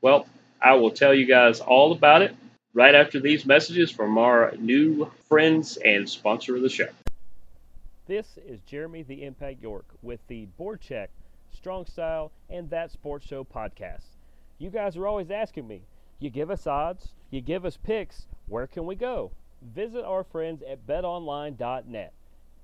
Well, 0.00 0.26
I 0.62 0.74
will 0.74 0.90
tell 0.90 1.12
you 1.12 1.26
guys 1.26 1.60
all 1.60 1.92
about 1.92 2.22
it 2.22 2.34
right 2.74 2.94
after 2.94 3.20
these 3.20 3.44
messages 3.44 3.90
from 3.90 4.18
our 4.18 4.52
new 4.58 5.10
friends 5.28 5.76
and 5.76 6.08
sponsor 6.08 6.56
of 6.56 6.62
the 6.62 6.68
show. 6.68 6.88
This 8.06 8.38
is 8.46 8.60
Jeremy 8.62 9.02
the 9.02 9.24
Impact 9.24 9.62
York 9.62 9.84
with 10.02 10.20
the 10.28 10.46
Board 10.56 10.80
Check, 10.80 11.10
Strong 11.52 11.86
Style, 11.86 12.32
and 12.48 12.70
That 12.70 12.90
Sports 12.90 13.26
Show 13.26 13.44
podcast. 13.44 14.04
You 14.58 14.70
guys 14.70 14.96
are 14.96 15.06
always 15.06 15.30
asking 15.30 15.68
me, 15.68 15.82
you 16.18 16.30
give 16.30 16.50
us 16.50 16.66
odds, 16.66 17.10
you 17.30 17.40
give 17.40 17.64
us 17.64 17.76
picks, 17.76 18.26
where 18.46 18.66
can 18.66 18.86
we 18.86 18.94
go? 18.94 19.30
Visit 19.62 20.04
our 20.04 20.22
friends 20.24 20.62
at 20.62 20.86
betonline.net. 20.86 22.12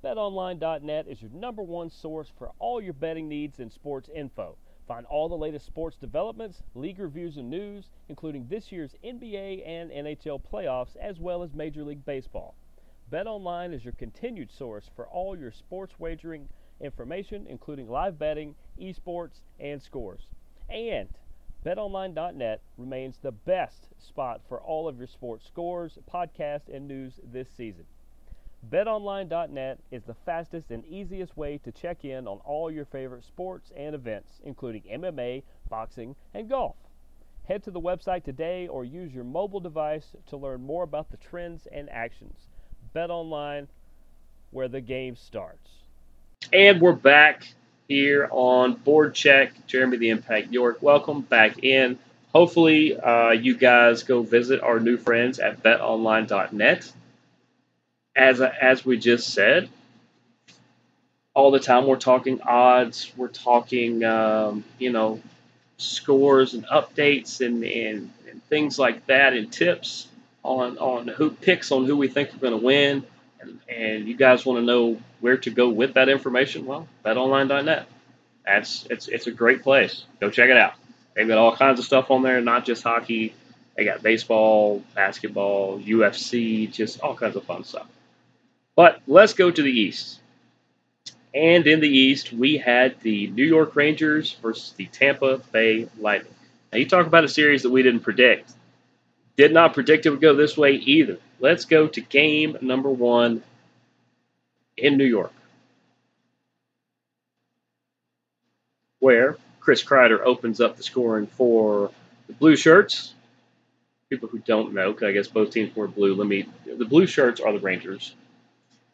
BetOnline.net 0.04 1.06
is 1.08 1.22
your 1.22 1.30
number 1.32 1.62
one 1.62 1.90
source 1.90 2.30
for 2.38 2.52
all 2.58 2.80
your 2.80 2.92
betting 2.92 3.28
needs 3.28 3.58
and 3.58 3.72
sports 3.72 4.08
info. 4.14 4.56
Find 4.86 5.06
all 5.06 5.28
the 5.28 5.36
latest 5.36 5.64
sports 5.66 5.96
developments, 5.96 6.62
league 6.74 6.98
reviews, 6.98 7.38
and 7.38 7.48
news, 7.48 7.88
including 8.08 8.46
this 8.46 8.70
year's 8.70 8.94
NBA 9.02 9.66
and 9.66 9.90
NHL 9.90 10.42
playoffs, 10.42 10.94
as 10.96 11.18
well 11.18 11.42
as 11.42 11.54
Major 11.54 11.82
League 11.84 12.04
Baseball. 12.04 12.54
BetOnline 13.10 13.72
is 13.72 13.84
your 13.84 13.94
continued 13.94 14.50
source 14.52 14.90
for 14.94 15.06
all 15.08 15.36
your 15.36 15.52
sports 15.52 15.98
wagering 15.98 16.48
information, 16.80 17.46
including 17.48 17.88
live 17.88 18.18
betting, 18.18 18.54
esports, 18.80 19.40
and 19.58 19.80
scores. 19.82 20.28
And 20.68 21.08
BetOnline.net 21.64 22.60
remains 22.76 23.16
the 23.22 23.32
best 23.32 23.88
spot 23.98 24.42
for 24.48 24.60
all 24.60 24.86
of 24.86 24.98
your 24.98 25.06
sports 25.06 25.46
scores, 25.46 25.98
podcasts, 26.12 26.68
and 26.72 26.86
news 26.86 27.20
this 27.32 27.48
season. 27.56 27.86
BetOnline.net 28.70 29.78
is 29.90 30.02
the 30.04 30.16
fastest 30.26 30.70
and 30.70 30.84
easiest 30.84 31.36
way 31.36 31.58
to 31.58 31.72
check 31.72 32.04
in 32.04 32.28
on 32.28 32.38
all 32.44 32.70
your 32.70 32.84
favorite 32.84 33.24
sports 33.24 33.72
and 33.76 33.94
events, 33.94 34.40
including 34.44 34.82
MMA, 34.82 35.42
boxing, 35.70 36.14
and 36.34 36.50
golf. 36.50 36.76
Head 37.48 37.62
to 37.64 37.70
the 37.70 37.80
website 37.80 38.24
today 38.24 38.68
or 38.68 38.84
use 38.84 39.12
your 39.12 39.24
mobile 39.24 39.60
device 39.60 40.14
to 40.26 40.36
learn 40.36 40.62
more 40.62 40.82
about 40.82 41.10
the 41.10 41.16
trends 41.16 41.66
and 41.72 41.88
actions. 41.90 42.36
BetOnline, 42.94 43.68
where 44.50 44.68
the 44.68 44.80
game 44.80 45.16
starts. 45.16 45.70
And 46.52 46.80
we're 46.80 46.92
back 46.92 47.46
here 47.88 48.28
on 48.30 48.74
Board 48.74 49.14
Check. 49.14 49.52
Jeremy 49.66 49.98
the 49.98 50.10
Impact 50.10 50.52
York, 50.52 50.82
welcome 50.82 51.20
back 51.20 51.62
in. 51.62 51.98
Hopefully, 52.34 52.96
uh, 52.96 53.30
you 53.30 53.56
guys 53.56 54.02
go 54.02 54.22
visit 54.22 54.60
our 54.60 54.80
new 54.80 54.96
friends 54.96 55.38
at 55.38 55.62
betonline.net. 55.62 56.92
As, 58.16 58.40
as 58.40 58.84
we 58.84 58.98
just 58.98 59.32
said, 59.32 59.68
all 61.34 61.50
the 61.50 61.60
time 61.60 61.86
we're 61.86 61.96
talking 61.96 62.40
odds, 62.42 63.12
we're 63.16 63.28
talking, 63.28 64.04
um, 64.04 64.64
you 64.78 64.90
know, 64.90 65.20
scores 65.76 66.54
and 66.54 66.64
updates 66.66 67.44
and, 67.44 67.64
and, 67.64 68.10
and 68.30 68.44
things 68.44 68.78
like 68.78 69.06
that 69.06 69.32
and 69.32 69.52
tips 69.52 70.08
on, 70.42 70.78
on 70.78 71.08
who 71.08 71.30
picks 71.30 71.72
on 71.72 71.84
who 71.84 71.96
we 71.96 72.08
think 72.08 72.34
are 72.34 72.38
going 72.38 72.58
to 72.58 72.64
win 72.64 73.04
and 73.68 74.06
you 74.08 74.16
guys 74.16 74.44
want 74.44 74.58
to 74.60 74.64
know 74.64 74.98
where 75.20 75.36
to 75.38 75.50
go 75.50 75.68
with 75.68 75.94
that 75.94 76.08
information, 76.08 76.66
well, 76.66 76.88
betonline.net. 77.04 77.86
That's 78.44 78.86
it's 78.90 79.08
it's 79.08 79.26
a 79.26 79.30
great 79.30 79.62
place. 79.62 80.04
Go 80.20 80.30
check 80.30 80.50
it 80.50 80.56
out. 80.56 80.74
They've 81.14 81.28
got 81.28 81.38
all 81.38 81.56
kinds 81.56 81.78
of 81.78 81.84
stuff 81.84 82.10
on 82.10 82.22
there, 82.22 82.40
not 82.40 82.64
just 82.64 82.82
hockey. 82.82 83.34
They 83.76 83.84
got 83.84 84.02
baseball, 84.02 84.82
basketball, 84.94 85.80
UFC, 85.80 86.70
just 86.70 87.00
all 87.00 87.16
kinds 87.16 87.36
of 87.36 87.44
fun 87.44 87.64
stuff. 87.64 87.86
But 88.76 89.00
let's 89.06 89.32
go 89.32 89.50
to 89.50 89.62
the 89.62 89.70
East. 89.70 90.20
And 91.34 91.66
in 91.66 91.80
the 91.80 91.88
East, 91.88 92.32
we 92.32 92.58
had 92.58 93.00
the 93.00 93.26
New 93.28 93.44
York 93.44 93.74
Rangers 93.74 94.36
versus 94.40 94.72
the 94.76 94.86
Tampa 94.86 95.38
Bay 95.50 95.88
Lightning. 95.98 96.32
Now, 96.72 96.78
you 96.78 96.88
talk 96.88 97.06
about 97.06 97.24
a 97.24 97.28
series 97.28 97.62
that 97.62 97.70
we 97.70 97.82
didn't 97.82 98.00
predict. 98.00 98.52
Did 99.36 99.52
not 99.52 99.74
predict 99.74 100.06
it 100.06 100.10
would 100.10 100.20
go 100.20 100.34
this 100.34 100.56
way 100.56 100.74
either. 100.74 101.18
Let's 101.44 101.66
go 101.66 101.86
to 101.88 102.00
game 102.00 102.56
number 102.62 102.88
one 102.88 103.42
in 104.78 104.96
New 104.96 105.04
York, 105.04 105.34
where 108.98 109.36
Chris 109.60 109.84
Kreider 109.84 110.20
opens 110.20 110.62
up 110.62 110.78
the 110.78 110.82
scoring 110.82 111.26
for 111.26 111.90
the 112.28 112.32
Blue 112.32 112.56
Shirts. 112.56 113.12
People 114.08 114.30
who 114.30 114.38
don't 114.38 114.72
know, 114.72 114.90
because 114.90 115.06
I 115.06 115.12
guess 115.12 115.28
both 115.28 115.50
teams 115.50 115.76
were 115.76 115.86
blue. 115.86 116.14
Let 116.14 116.26
me. 116.26 116.46
The 116.64 116.86
Blue 116.86 117.06
Shirts 117.06 117.42
are 117.42 117.52
the 117.52 117.60
Rangers. 117.60 118.14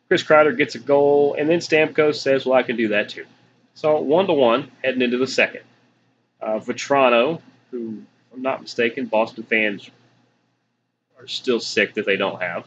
Chris 0.09 0.25
Kreider 0.25 0.57
gets 0.57 0.75
a 0.75 0.81
goal, 0.81 1.37
and 1.39 1.49
then 1.49 1.61
Stamkos 1.61 2.17
says, 2.17 2.45
"Well, 2.45 2.59
I 2.59 2.65
can 2.65 2.75
do 2.75 2.89
that 2.89 3.11
too." 3.11 3.27
So 3.75 4.01
one 4.01 4.27
to 4.27 4.33
one 4.33 4.73
heading 4.83 5.03
into 5.03 5.19
the 5.19 5.29
second. 5.29 5.63
Uh, 6.41 6.59
Vatrano, 6.59 7.41
who, 7.71 8.03
I'm 8.35 8.43
not 8.43 8.61
mistaken, 8.61 9.07
Boston 9.07 9.45
fans 9.45 9.89
are 11.21 11.29
still 11.29 11.61
sick 11.61 11.95
that 11.95 12.07
they 12.07 12.17
don't 12.17 12.41
have. 12.41 12.67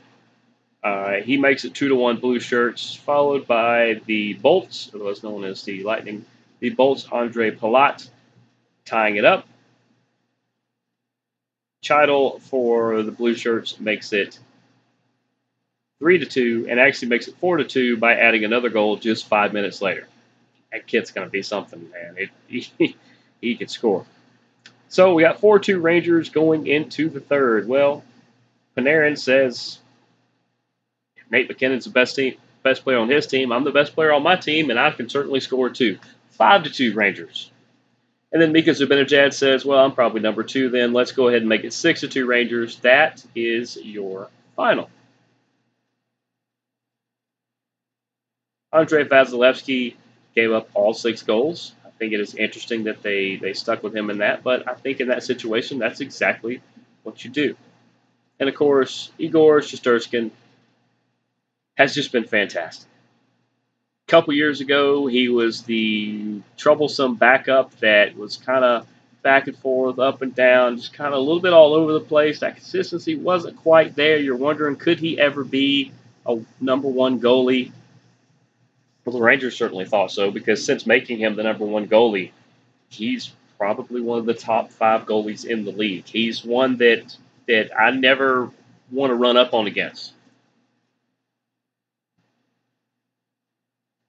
Uh, 0.84 1.14
he 1.22 1.38
makes 1.38 1.64
it 1.64 1.74
two 1.74 1.88
to 1.88 1.96
one 1.96 2.18
Blue 2.18 2.40
Shirts, 2.40 2.94
followed 2.94 3.48
by 3.48 4.02
the 4.06 4.34
Bolts, 4.34 4.92
otherwise 4.94 5.24
known 5.24 5.46
as 5.46 5.64
the 5.64 5.84
Lightning. 5.84 6.26
The 6.60 6.72
Bolts, 6.72 7.08
Andre 7.12 7.52
Palat, 7.52 8.08
tying 8.86 9.16
it 9.16 9.26
up. 9.26 9.48
Chytil 11.84 12.42
for 12.42 13.02
the 13.02 13.12
Blue 13.12 13.36
Shirts 13.36 13.80
makes 13.80 14.14
it 14.14 14.40
three 16.00 16.18
to 16.18 16.26
two, 16.26 16.68
and 16.70 16.80
actually 16.80 17.08
makes 17.10 17.28
it 17.30 17.36
four 17.38 17.58
to 17.58 17.64
two 17.64 17.96
by 17.98 18.16
adding 18.16 18.44
another 18.44 18.70
goal 18.70 18.98
just 18.98 19.28
five 19.28 19.54
minutes 19.54 19.82
later. 19.82 20.08
That 20.72 20.86
kid's 20.86 21.12
gonna 21.12 21.30
be 21.30 21.44
something, 21.44 21.90
man. 21.92 22.16
It, 22.18 22.30
he, 22.78 22.98
he 23.40 23.56
can 23.56 23.70
score. 23.70 24.06
So 24.90 25.14
we 25.14 25.24
got 25.24 25.40
four 25.40 25.60
two 25.60 25.80
Rangers 25.80 26.30
going 26.30 26.68
into 26.68 27.10
the 27.10 27.22
third. 27.22 27.68
Well, 27.68 28.04
Panarin 28.76 29.18
says 29.18 29.80
Nate 31.30 31.48
MacKinnon's 31.50 31.86
the 31.86 31.92
best 31.92 32.16
team, 32.16 32.36
best 32.64 32.84
player 32.84 32.98
on 33.00 33.10
his 33.10 33.28
team. 33.28 33.52
I'm 33.52 33.64
the 33.64 33.72
best 33.72 33.94
player 33.94 34.14
on 34.14 34.24
my 34.24 34.36
team, 34.36 34.70
and 34.70 34.80
I 34.80 34.92
can 34.92 35.10
certainly 35.10 35.40
score 35.40 35.70
too. 35.70 36.00
Five 36.32 36.64
to 36.64 36.70
two 36.70 36.94
Rangers. 36.94 37.52
And 38.32 38.42
then 38.42 38.52
Mika 38.52 38.72
Zibanejad 38.72 39.34
says, 39.34 39.64
"Well, 39.64 39.78
I'm 39.78 39.92
probably 39.92 40.22
number 40.22 40.44
two. 40.44 40.70
Then 40.70 40.92
let's 40.94 41.12
go 41.12 41.28
ahead 41.28 41.42
and 41.42 41.50
make 41.50 41.64
it 41.64 41.74
six 41.74 42.00
to 42.02 42.08
two 42.08 42.26
Rangers. 42.26 42.78
That 42.80 43.24
is 43.36 43.78
your 43.78 44.30
final." 44.56 44.90
Andrei 48.72 49.04
Vasilevskiy 49.04 49.94
gave 50.36 50.52
up 50.52 50.68
all 50.74 50.96
six 50.96 51.22
goals. 51.22 51.74
I 51.86 51.90
think 51.92 52.14
it 52.14 52.20
is 52.20 52.34
interesting 52.34 52.86
that 52.86 53.04
they, 53.04 53.36
they 53.36 53.54
stuck 53.54 53.84
with 53.84 53.96
him 53.96 54.10
in 54.10 54.18
that, 54.18 54.44
but 54.44 54.68
I 54.68 54.74
think 54.74 55.00
in 55.00 55.10
that 55.10 55.24
situation, 55.24 55.78
that's 55.78 56.02
exactly 56.02 56.60
what 57.04 57.24
you 57.24 57.30
do. 57.30 57.56
And 58.44 58.50
of 58.50 58.56
course, 58.56 59.10
Igor 59.18 59.62
Shesterkin 59.62 60.30
has 61.78 61.96
just 61.96 62.12
been 62.12 62.26
fantastic. 62.26 62.90
A 64.06 64.12
couple 64.12 64.34
years 64.34 64.60
ago, 64.60 65.08
he 65.08 65.30
was 65.30 65.62
the 65.62 66.42
troublesome 66.58 67.16
backup 67.16 67.72
that 67.80 68.18
was 68.18 68.36
kind 68.36 68.66
of 68.66 68.86
back 69.22 69.48
and 69.48 69.58
forth, 69.58 69.98
up 69.98 70.22
and 70.22 70.36
down, 70.36 70.76
just 70.76 70.92
kind 70.92 71.14
of 71.14 71.20
a 71.20 71.22
little 71.22 71.40
bit 71.40 71.54
all 71.54 71.74
over 71.74 71.94
the 71.94 72.02
place. 72.02 72.42
That 72.42 72.58
consistency 72.58 73.16
wasn't 73.16 73.56
quite 73.56 73.96
there. 73.96 74.18
You're 74.18 74.36
wondering, 74.36 74.76
could 74.76 75.00
he 75.00 75.18
ever 75.18 75.46
be 75.46 75.94
a 76.26 76.38
number 76.60 76.90
one 76.90 77.22
goalie? 77.22 77.72
Well, 79.06 79.16
the 79.16 79.22
Rangers 79.22 79.56
certainly 79.56 79.86
thought 79.86 80.12
so 80.12 80.32
because 80.32 80.66
since 80.66 80.86
making 80.86 81.20
him 81.20 81.38
the 81.38 81.44
number 81.44 81.64
one 81.64 81.88
goalie, 81.88 82.32
he's 82.90 83.32
probably 83.58 84.02
one 84.02 84.20
of 84.20 84.26
the 84.26 84.34
top 84.34 84.70
five 84.70 85.06
goalies 85.06 85.46
in 85.46 85.64
the 85.64 85.72
league. 85.72 86.08
He's 86.08 86.44
one 86.44 86.76
that 86.80 87.16
that 87.48 87.72
I 87.78 87.92
never 87.92 88.52
want 88.92 89.12
to 89.12 89.16
run 89.16 89.38
up 89.38 89.54
on 89.54 89.68
against 89.68 90.14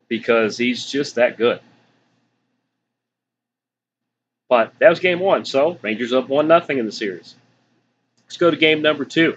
because 0.08 0.56
he's 0.56 0.86
just 0.86 1.16
that 1.16 1.36
good. 1.36 1.60
But 4.48 4.72
that 4.78 4.90
was 4.90 5.00
game 5.00 5.20
one, 5.20 5.44
so 5.44 5.78
Rangers 5.82 6.12
up 6.12 6.28
one 6.28 6.46
nothing 6.46 6.78
in 6.78 6.86
the 6.86 6.92
series. 6.92 7.34
Let's 8.24 8.36
go 8.36 8.50
to 8.50 8.56
game 8.56 8.82
number 8.82 9.04
two. 9.04 9.36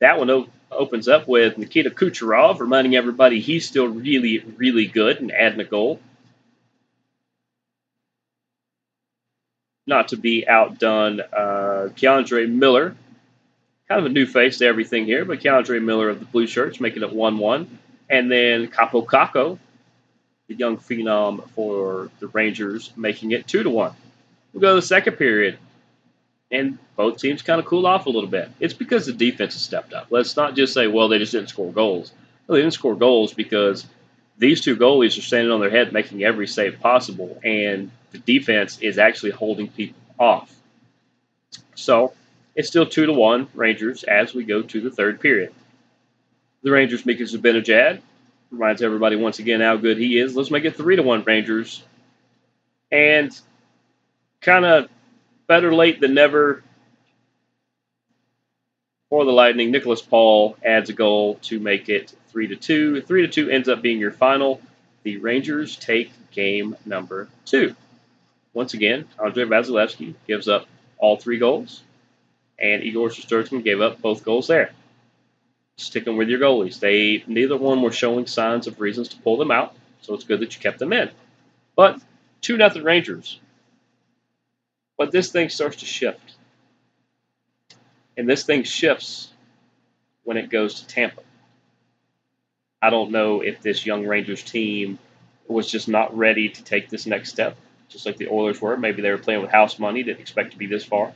That 0.00 0.18
one 0.18 0.48
opens 0.70 1.08
up 1.08 1.26
with 1.28 1.58
Nikita 1.58 1.90
Kucherov 1.90 2.60
reminding 2.60 2.96
everybody 2.96 3.40
he's 3.40 3.66
still 3.68 3.86
really, 3.86 4.38
really 4.38 4.86
good 4.86 5.20
and 5.20 5.32
adding 5.32 5.60
a 5.60 5.64
goal. 5.64 6.00
Not 9.86 10.08
to 10.08 10.16
be 10.16 10.46
outdone, 10.48 11.20
uh, 11.20 11.55
K'Andre 11.90 12.50
Miller, 12.50 12.96
kind 13.88 14.00
of 14.00 14.06
a 14.06 14.08
new 14.08 14.26
face 14.26 14.58
to 14.58 14.66
everything 14.66 15.04
here, 15.04 15.24
but 15.24 15.40
K'Andre 15.40 15.82
Miller 15.82 16.08
of 16.08 16.18
the 16.18 16.26
Blue 16.26 16.46
Shirts 16.46 16.80
making 16.80 17.02
it 17.02 17.12
1 17.12 17.38
1. 17.38 17.78
And 18.08 18.30
then 18.30 18.68
Kaapo 18.68 19.04
Kakko, 19.04 19.58
the 20.48 20.54
young 20.54 20.76
phenom 20.76 21.48
for 21.50 22.10
the 22.20 22.28
Rangers, 22.28 22.92
making 22.96 23.32
it 23.32 23.46
2 23.46 23.64
to 23.64 23.70
1. 23.70 23.92
We'll 24.52 24.60
go 24.60 24.70
to 24.70 24.80
the 24.80 24.86
second 24.86 25.16
period 25.16 25.58
and 26.50 26.78
both 26.96 27.18
teams 27.18 27.42
kind 27.42 27.60
of 27.60 27.66
cool 27.66 27.86
off 27.86 28.06
a 28.06 28.10
little 28.10 28.30
bit. 28.30 28.50
It's 28.60 28.74
because 28.74 29.06
the 29.06 29.12
defense 29.12 29.54
has 29.54 29.62
stepped 29.62 29.92
up. 29.92 30.06
Let's 30.10 30.36
not 30.36 30.54
just 30.54 30.72
say, 30.72 30.86
well, 30.86 31.08
they 31.08 31.18
just 31.18 31.32
didn't 31.32 31.48
score 31.48 31.72
goals. 31.72 32.12
They 32.48 32.56
didn't 32.56 32.72
score 32.72 32.94
goals 32.94 33.34
because 33.34 33.86
these 34.38 34.60
two 34.60 34.76
goalies 34.76 35.18
are 35.18 35.22
standing 35.22 35.50
on 35.50 35.60
their 35.60 35.70
head 35.70 35.92
making 35.92 36.22
every 36.22 36.46
save 36.46 36.80
possible, 36.80 37.40
and 37.42 37.90
the 38.12 38.18
defense 38.18 38.78
is 38.78 38.98
actually 38.98 39.32
holding 39.32 39.68
people 39.68 39.98
off. 40.18 40.54
So 41.76 42.12
it's 42.56 42.68
still 42.68 42.86
two 42.86 43.06
to 43.06 43.12
one 43.12 43.48
Rangers 43.54 44.02
as 44.02 44.34
we 44.34 44.44
go 44.44 44.62
to 44.62 44.80
the 44.80 44.90
third 44.90 45.20
period. 45.20 45.52
The 46.62 46.72
Rangers, 46.72 47.06
Mika 47.06 47.22
Zibanejad, 47.22 48.00
reminds 48.50 48.82
everybody 48.82 49.16
once 49.16 49.38
again 49.38 49.60
how 49.60 49.76
good 49.76 49.98
he 49.98 50.18
is. 50.18 50.34
Let's 50.34 50.50
make 50.50 50.64
it 50.64 50.76
three 50.76 50.96
to 50.96 51.02
one 51.02 51.22
Rangers. 51.22 51.82
And 52.90 53.38
kind 54.40 54.64
of 54.64 54.88
better 55.46 55.72
late 55.74 56.00
than 56.00 56.14
never 56.14 56.62
for 59.10 59.24
the 59.24 59.32
Lightning. 59.32 59.70
Nicholas 59.70 60.02
Paul 60.02 60.56
adds 60.64 60.90
a 60.90 60.92
goal 60.92 61.36
to 61.42 61.60
make 61.60 61.88
it 61.88 62.14
three 62.28 62.48
to 62.48 62.56
two. 62.56 63.02
Three 63.02 63.22
to 63.22 63.28
two 63.28 63.50
ends 63.50 63.68
up 63.68 63.82
being 63.82 63.98
your 63.98 64.12
final. 64.12 64.60
The 65.02 65.18
Rangers 65.18 65.76
take 65.76 66.10
game 66.32 66.76
number 66.84 67.28
two. 67.44 67.76
Once 68.54 68.74
again, 68.74 69.06
Andrei 69.22 69.44
Vasilevskiy 69.44 70.14
gives 70.26 70.48
up 70.48 70.66
all 70.98 71.16
three 71.16 71.38
goals, 71.38 71.82
and 72.58 72.82
Igor 72.82 73.08
Shesterkin 73.08 73.64
gave 73.64 73.80
up 73.80 74.00
both 74.00 74.24
goals 74.24 74.46
there. 74.46 74.70
Sticking 75.76 76.16
with 76.16 76.28
your 76.28 76.40
goalies, 76.40 76.80
they 76.80 77.22
neither 77.26 77.56
one 77.56 77.82
were 77.82 77.92
showing 77.92 78.26
signs 78.26 78.66
of 78.66 78.80
reasons 78.80 79.08
to 79.08 79.18
pull 79.18 79.36
them 79.36 79.50
out, 79.50 79.74
so 80.00 80.14
it's 80.14 80.24
good 80.24 80.40
that 80.40 80.54
you 80.54 80.60
kept 80.60 80.78
them 80.78 80.92
in. 80.92 81.10
But 81.74 82.00
two 82.40 82.56
nothing 82.56 82.82
Rangers. 82.82 83.38
But 84.96 85.12
this 85.12 85.30
thing 85.30 85.50
starts 85.50 85.76
to 85.78 85.86
shift. 85.86 86.34
And 88.16 88.26
this 88.26 88.44
thing 88.44 88.62
shifts 88.62 89.28
when 90.24 90.38
it 90.38 90.48
goes 90.48 90.80
to 90.80 90.86
Tampa. 90.86 91.20
I 92.80 92.90
don't 92.90 93.10
know 93.10 93.42
if 93.42 93.60
this 93.60 93.84
young 93.84 94.06
Rangers 94.06 94.42
team 94.42 94.98
was 95.48 95.70
just 95.70 95.88
not 95.88 96.16
ready 96.16 96.48
to 96.48 96.64
take 96.64 96.88
this 96.88 97.06
next 97.06 97.30
step, 97.30 97.56
just 97.88 98.06
like 98.06 98.16
the 98.16 98.28
Oilers 98.28 98.60
were. 98.60 98.76
Maybe 98.76 99.02
they 99.02 99.10
were 99.10 99.18
playing 99.18 99.42
with 99.42 99.50
house 99.50 99.78
money, 99.78 100.02
didn't 100.02 100.20
expect 100.20 100.52
to 100.52 100.58
be 100.58 100.66
this 100.66 100.84
far. 100.84 101.12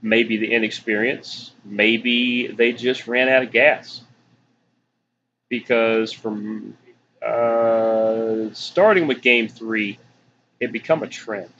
Maybe 0.00 0.36
the 0.36 0.52
inexperience. 0.52 1.52
Maybe 1.64 2.48
they 2.48 2.72
just 2.72 3.06
ran 3.06 3.28
out 3.28 3.42
of 3.42 3.52
gas. 3.52 4.02
Because 5.48 6.12
from 6.12 6.76
uh, 7.24 8.52
starting 8.52 9.06
with 9.06 9.22
game 9.22 9.48
three, 9.48 9.98
it 10.60 10.72
become 10.72 11.02
a 11.02 11.08
trend 11.08 11.52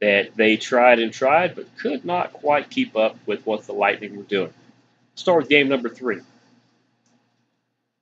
that 0.00 0.34
they 0.34 0.56
tried 0.56 0.98
and 0.98 1.12
tried 1.12 1.54
but 1.54 1.66
could 1.78 2.04
not 2.04 2.32
quite 2.32 2.68
keep 2.68 2.96
up 2.96 3.16
with 3.24 3.46
what 3.46 3.64
the 3.66 3.72
Lightning 3.72 4.16
were 4.16 4.24
doing. 4.24 4.52
Start 5.14 5.42
with 5.42 5.48
game 5.48 5.68
number 5.68 5.88
three. 5.88 6.20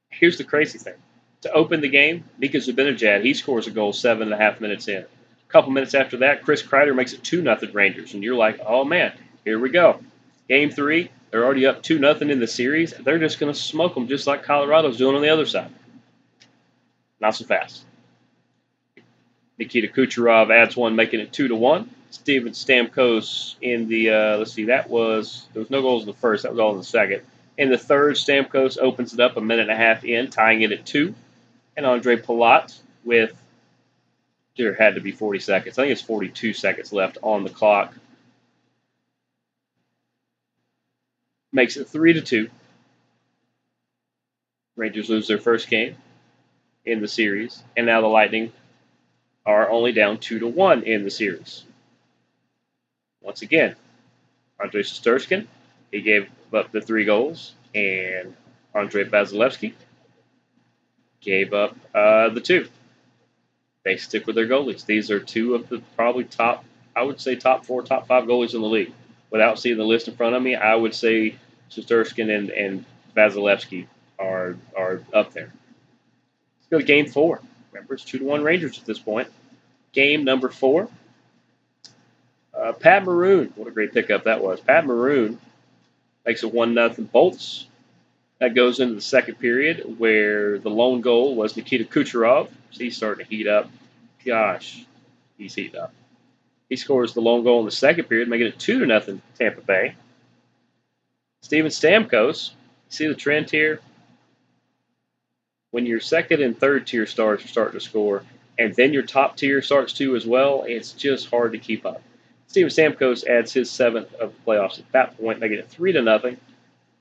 Here's 0.09 0.39
the 0.39 0.45
crazy 0.45 0.79
thing. 0.79 0.95
To 1.43 1.53
open 1.53 1.81
the 1.81 1.89
game, 1.89 2.25
Mika 2.39 2.59
Zibanejad, 2.59 3.25
he 3.25 3.35
scores 3.35 3.67
a 3.67 3.71
goal 3.71 3.93
seven 3.93 4.25
and 4.25 4.35
a 4.35 4.37
half 4.37 4.61
minutes 4.61 4.89
in. 4.89 5.03
A 5.03 5.53
couple 5.53 5.71
minutes 5.71 5.95
after 5.95 6.19
that, 6.19 6.43
Chris 6.43 6.63
Kreider 6.63 6.95
makes 6.95 7.13
it 7.13 7.25
2 7.25 7.41
nothing 7.43 7.73
Rangers. 7.73 8.15
And 8.15 8.23
you're 8.23 8.37
like, 8.37 8.61
oh 8.65 8.85
man, 8.85 9.13
here 9.45 9.59
we 9.59 9.71
go. 9.71 10.01
Game 10.49 10.71
three, 10.71 11.11
they're 11.31 11.45
already 11.45 11.67
up 11.67 11.83
2 11.83 11.99
nothing 11.99 12.31
in 12.31 12.41
the 12.41 12.47
series. 12.47 12.93
They're 12.93 13.19
just 13.19 13.39
going 13.39 13.53
to 13.53 13.59
smoke 13.59 13.95
them 13.95 14.09
just 14.09 14.27
like 14.27 14.45
Colorado's 14.45 14.99
doing 14.99 15.17
on 15.17 15.23
the 15.23 15.31
other 15.31 15.47
side. 15.47 15.71
Not 17.21 17.35
so 17.35 17.45
fast. 17.45 17.85
Nikita 19.59 19.89
Kucherov 19.89 20.51
adds 20.51 20.75
one, 20.75 20.97
making 20.97 21.21
it 21.21 21.33
two 21.33 21.49
to 21.49 21.55
one. 21.55 21.91
Steven 22.11 22.53
Stamkos 22.53 23.57
in 23.61 23.89
the 23.89 24.11
uh, 24.11 24.39
let's 24.39 24.53
see, 24.53 24.65
that 24.65 24.89
was 24.89 25.47
there 25.53 25.61
was 25.61 25.71
no 25.71 25.83
goals 25.83 26.03
in 26.03 26.07
the 26.07 26.15
first, 26.15 26.43
that 26.43 26.51
was 26.51 26.59
all 26.59 26.73
in 26.73 26.79
the 26.79 26.85
second. 26.85 27.23
In 27.59 27.69
the 27.69 27.77
third, 27.77 28.17
Stamkos 28.17 28.79
opens 28.79 29.13
it 29.13 29.21
up 29.21 29.37
a 29.37 29.41
minute 29.41 29.69
and 29.69 29.71
a 29.71 29.77
half 29.77 30.03
in, 30.03 30.31
tying 30.31 30.63
it 30.63 30.73
at 30.73 30.87
two. 30.87 31.15
And 31.81 31.87
Andre 31.87 32.17
Palat 32.17 32.79
with 33.05 33.35
there 34.55 34.75
had 34.75 34.97
to 34.97 35.01
be 35.01 35.13
40 35.13 35.39
seconds. 35.39 35.79
I 35.79 35.85
think 35.85 35.93
it's 35.93 36.03
42 36.03 36.53
seconds 36.53 36.93
left 36.93 37.17
on 37.23 37.43
the 37.43 37.49
clock. 37.49 37.95
Makes 41.55 41.79
it 41.79 41.89
three 41.89 42.13
to 42.13 42.21
two. 42.21 42.51
Rangers 44.77 45.09
lose 45.09 45.27
their 45.27 45.39
first 45.39 45.71
game 45.71 45.97
in 46.85 47.01
the 47.01 47.09
series, 47.09 47.63
and 47.75 47.87
now 47.87 48.03
the 48.03 48.09
Lightning 48.09 48.53
are 49.47 49.71
only 49.71 49.93
down 49.93 50.19
2 50.19 50.41
to 50.41 50.49
1 50.49 50.83
in 50.83 51.03
the 51.03 51.11
series. 51.11 51.65
Once 53.23 53.41
again, 53.41 53.75
Andrei 54.63 54.83
Shesterkin, 54.83 55.47
he 55.91 56.03
gave 56.03 56.29
up 56.53 56.73
the 56.73 56.83
three 56.83 57.07
goals, 57.07 57.55
and 57.75 58.37
Andrei 58.75 59.05
Vasilevskiy 59.05 59.73
gave 61.21 61.53
up 61.53 61.77
uh, 61.95 62.31
the 62.31 62.41
two. 62.41 62.69
They 63.85 63.97
stick 63.97 64.27
with 64.27 64.37
their 64.37 64.47
goalies. 64.47 64.85
These 64.85 65.11
are 65.11 65.21
two 65.21 65.55
of 65.55 65.69
the 65.69 65.83
probably 65.97 66.25
top, 66.25 66.65
I 66.95 67.03
would 67.03 67.21
say, 67.21 67.37
top 67.37 67.65
four, 67.65 67.83
top 67.83 68.07
five 68.07 68.25
goalies 68.25 68.55
in 68.55 68.61
the 68.61 68.69
league. 68.69 68.93
Without 69.31 69.59
seeing 69.59 69.79
the 69.79 69.85
list 69.85 70.09
in 70.09 70.17
front 70.17 70.35
of 70.35 70.43
me, 70.43 70.55
I 70.55 70.75
would 70.75 70.95
say 70.95 71.37
Shesterkin 71.71 72.37
and, 72.37 72.51
and 72.51 72.85
Vasilevskiy 73.17 73.87
are, 74.19 74.57
are 74.77 75.03
up 75.15 75.33
there. 75.33 75.53
Let's 76.59 76.69
go 76.71 76.79
to 76.79 76.85
game 76.85 77.07
four. 77.07 77.41
Remember, 77.73 77.95
it's 77.95 78.05
two 78.05 78.19
to 78.19 78.25
one 78.25 78.43
Rangers 78.43 78.79
at 78.79 78.85
this 78.85 78.99
point. 78.99 79.29
Game 79.93 80.25
number 80.25 80.49
four. 80.49 80.89
Uh, 82.53 82.73
Pat 82.73 83.05
Maroon, 83.05 83.53
what 83.55 83.69
a 83.69 83.71
great 83.71 83.93
pickup 83.95 84.25
that 84.25 84.43
was. 84.43 84.61
Pat 84.61 84.85
Maroon 84.85 85.39
makes 86.27 86.43
it 86.43 86.53
one 86.53 86.75
nothing 86.75 87.05
Bolts. 87.07 87.67
That 88.41 88.55
goes 88.55 88.81
into 88.81 88.95
the 88.95 89.01
second 89.01 89.37
period 89.37 89.99
where 89.99 90.59
the 90.59 90.71
lone 90.71 91.03
goal 91.03 91.35
was 91.37 91.57
Nikita 91.57 91.85
Kucherov. 91.85 92.49
He's 92.71 92.97
starting 92.97 93.25
to 93.25 93.31
heat 93.31 93.47
up. 93.47 93.71
Gosh, 94.25 94.85
he's 95.39 95.55
heating 95.55 95.81
up. 95.81 95.93
He 96.69 96.77
scores 96.77 97.15
the 97.15 97.21
lone 97.21 97.45
goal 97.45 97.61
in 97.61 97.67
the 97.67 97.71
second 97.71 98.05
period, 98.05 98.29
making 98.29 98.49
it 98.49 98.59
two 98.59 98.81
to 98.81 98.87
nothing 98.87 99.21
Tampa 99.39 99.61
Bay. 99.61 99.95
Steven 101.43 101.71
Stamkos, 101.71 102.51
see 102.89 103.07
the 103.07 103.15
trend 103.15 103.51
here? 103.51 103.81
when 105.71 105.87
your 105.87 106.01
second 106.01 106.43
and 106.43 106.59
third 106.59 106.87
tier 106.87 107.07
stars 107.07 107.45
are 107.45 107.49
starting 107.49 107.79
to 107.79 107.85
score, 107.85 108.25
and 108.59 108.75
then 108.75 108.93
your 108.93 109.03
top 109.03 109.37
tier 109.37 109.63
starts 109.63 109.93
to 109.95 110.17
as 110.17 110.27
well, 110.27 110.65
it's 110.67 110.93
just 110.93 111.31
hard 111.31 111.53
to 111.53 111.59
keep 111.59 111.87
up. 111.87 112.03
Steven 112.49 112.71
Stamkos 112.71 113.27
adds 113.27 113.53
his 113.53 113.71
seventh 113.71 114.13
of 114.15 114.33
the 114.35 114.51
playoffs 114.51 114.79
at 114.79 114.91
that 114.93 115.17
point, 115.19 115.39
making 115.39 115.59
it 115.59 115.69
three 115.69 115.93
to 115.93 116.03
nothing. 116.03 116.37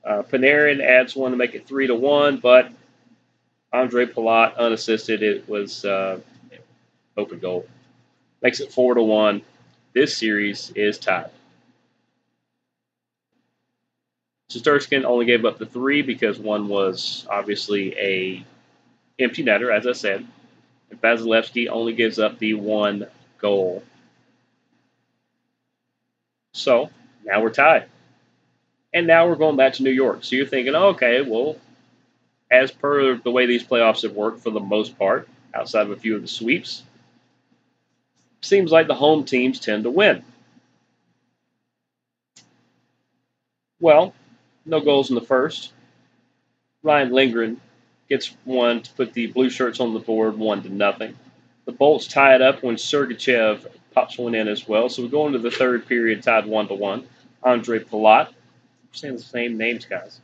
Uh, 0.04 0.22
Panarin 0.22 0.82
adds 0.82 1.14
one 1.14 1.32
to 1.32 1.36
make 1.36 1.54
it 1.54 1.66
three 1.66 1.86
to 1.86 1.94
one, 1.94 2.38
but 2.38 2.70
Andre 3.72 4.06
Palat 4.06 4.56
unassisted. 4.56 5.22
It 5.22 5.48
was 5.48 5.84
uh, 5.84 6.20
open 7.16 7.38
goal. 7.38 7.66
Makes 8.42 8.60
it 8.60 8.72
four 8.72 8.94
to 8.94 9.02
one. 9.02 9.42
This 9.92 10.16
series 10.16 10.70
is 10.74 10.98
tied. 10.98 11.30
Shesterkin 14.50 15.04
only 15.04 15.26
gave 15.26 15.44
up 15.44 15.58
the 15.58 15.66
three 15.66 16.02
because 16.02 16.38
one 16.38 16.66
was 16.68 17.26
obviously 17.30 17.96
a 17.96 18.44
empty 19.18 19.44
netter, 19.44 19.72
as 19.74 19.86
I 19.86 19.92
said. 19.92 20.26
And 20.90 21.00
Vasilevskiy 21.00 21.68
only 21.68 21.92
gives 21.92 22.18
up 22.18 22.38
the 22.38 22.54
one 22.54 23.06
goal. 23.38 23.84
So 26.52 26.90
now 27.24 27.42
we're 27.42 27.50
tied. 27.50 27.86
And 28.92 29.06
now 29.06 29.28
we're 29.28 29.36
going 29.36 29.56
back 29.56 29.74
to 29.74 29.82
New 29.82 29.90
York. 29.90 30.24
So 30.24 30.36
you're 30.36 30.46
thinking, 30.46 30.74
okay, 30.74 31.22
well, 31.22 31.56
as 32.50 32.70
per 32.70 33.16
the 33.16 33.30
way 33.30 33.46
these 33.46 33.62
playoffs 33.62 34.02
have 34.02 34.14
worked 34.14 34.40
for 34.40 34.50
the 34.50 34.60
most 34.60 34.98
part, 34.98 35.28
outside 35.54 35.82
of 35.82 35.90
a 35.92 35.96
few 35.96 36.16
of 36.16 36.22
the 36.22 36.28
sweeps, 36.28 36.82
seems 38.40 38.72
like 38.72 38.86
the 38.86 38.94
home 38.94 39.24
teams 39.24 39.60
tend 39.60 39.84
to 39.84 39.90
win. 39.90 40.24
Well, 43.80 44.14
no 44.66 44.80
goals 44.80 45.08
in 45.08 45.14
the 45.14 45.20
first. 45.20 45.72
Ryan 46.82 47.12
Lindgren 47.12 47.60
gets 48.08 48.34
one 48.44 48.82
to 48.82 48.92
put 48.92 49.12
the 49.12 49.28
blue 49.28 49.50
shirts 49.50 49.80
on 49.80 49.94
the 49.94 50.00
board, 50.00 50.36
one 50.36 50.62
to 50.62 50.68
nothing. 50.68 51.16
The 51.64 51.72
Bolts 51.72 52.06
tie 52.06 52.34
it 52.34 52.42
up 52.42 52.62
when 52.62 52.76
Sergachev 52.76 53.66
pops 53.92 54.18
one 54.18 54.34
in 54.34 54.48
as 54.48 54.66
well. 54.66 54.88
So 54.88 55.02
we 55.02 55.08
go 55.08 55.26
into 55.26 55.38
the 55.38 55.50
third 55.50 55.86
period 55.86 56.22
tied 56.22 56.46
one 56.46 56.68
to 56.68 56.74
one. 56.74 57.06
Andre 57.42 57.78
Palat, 57.78 58.28
saying 58.92 59.16
the 59.16 59.22
same 59.22 59.56
names, 59.56 59.84
guys. 59.84 60.20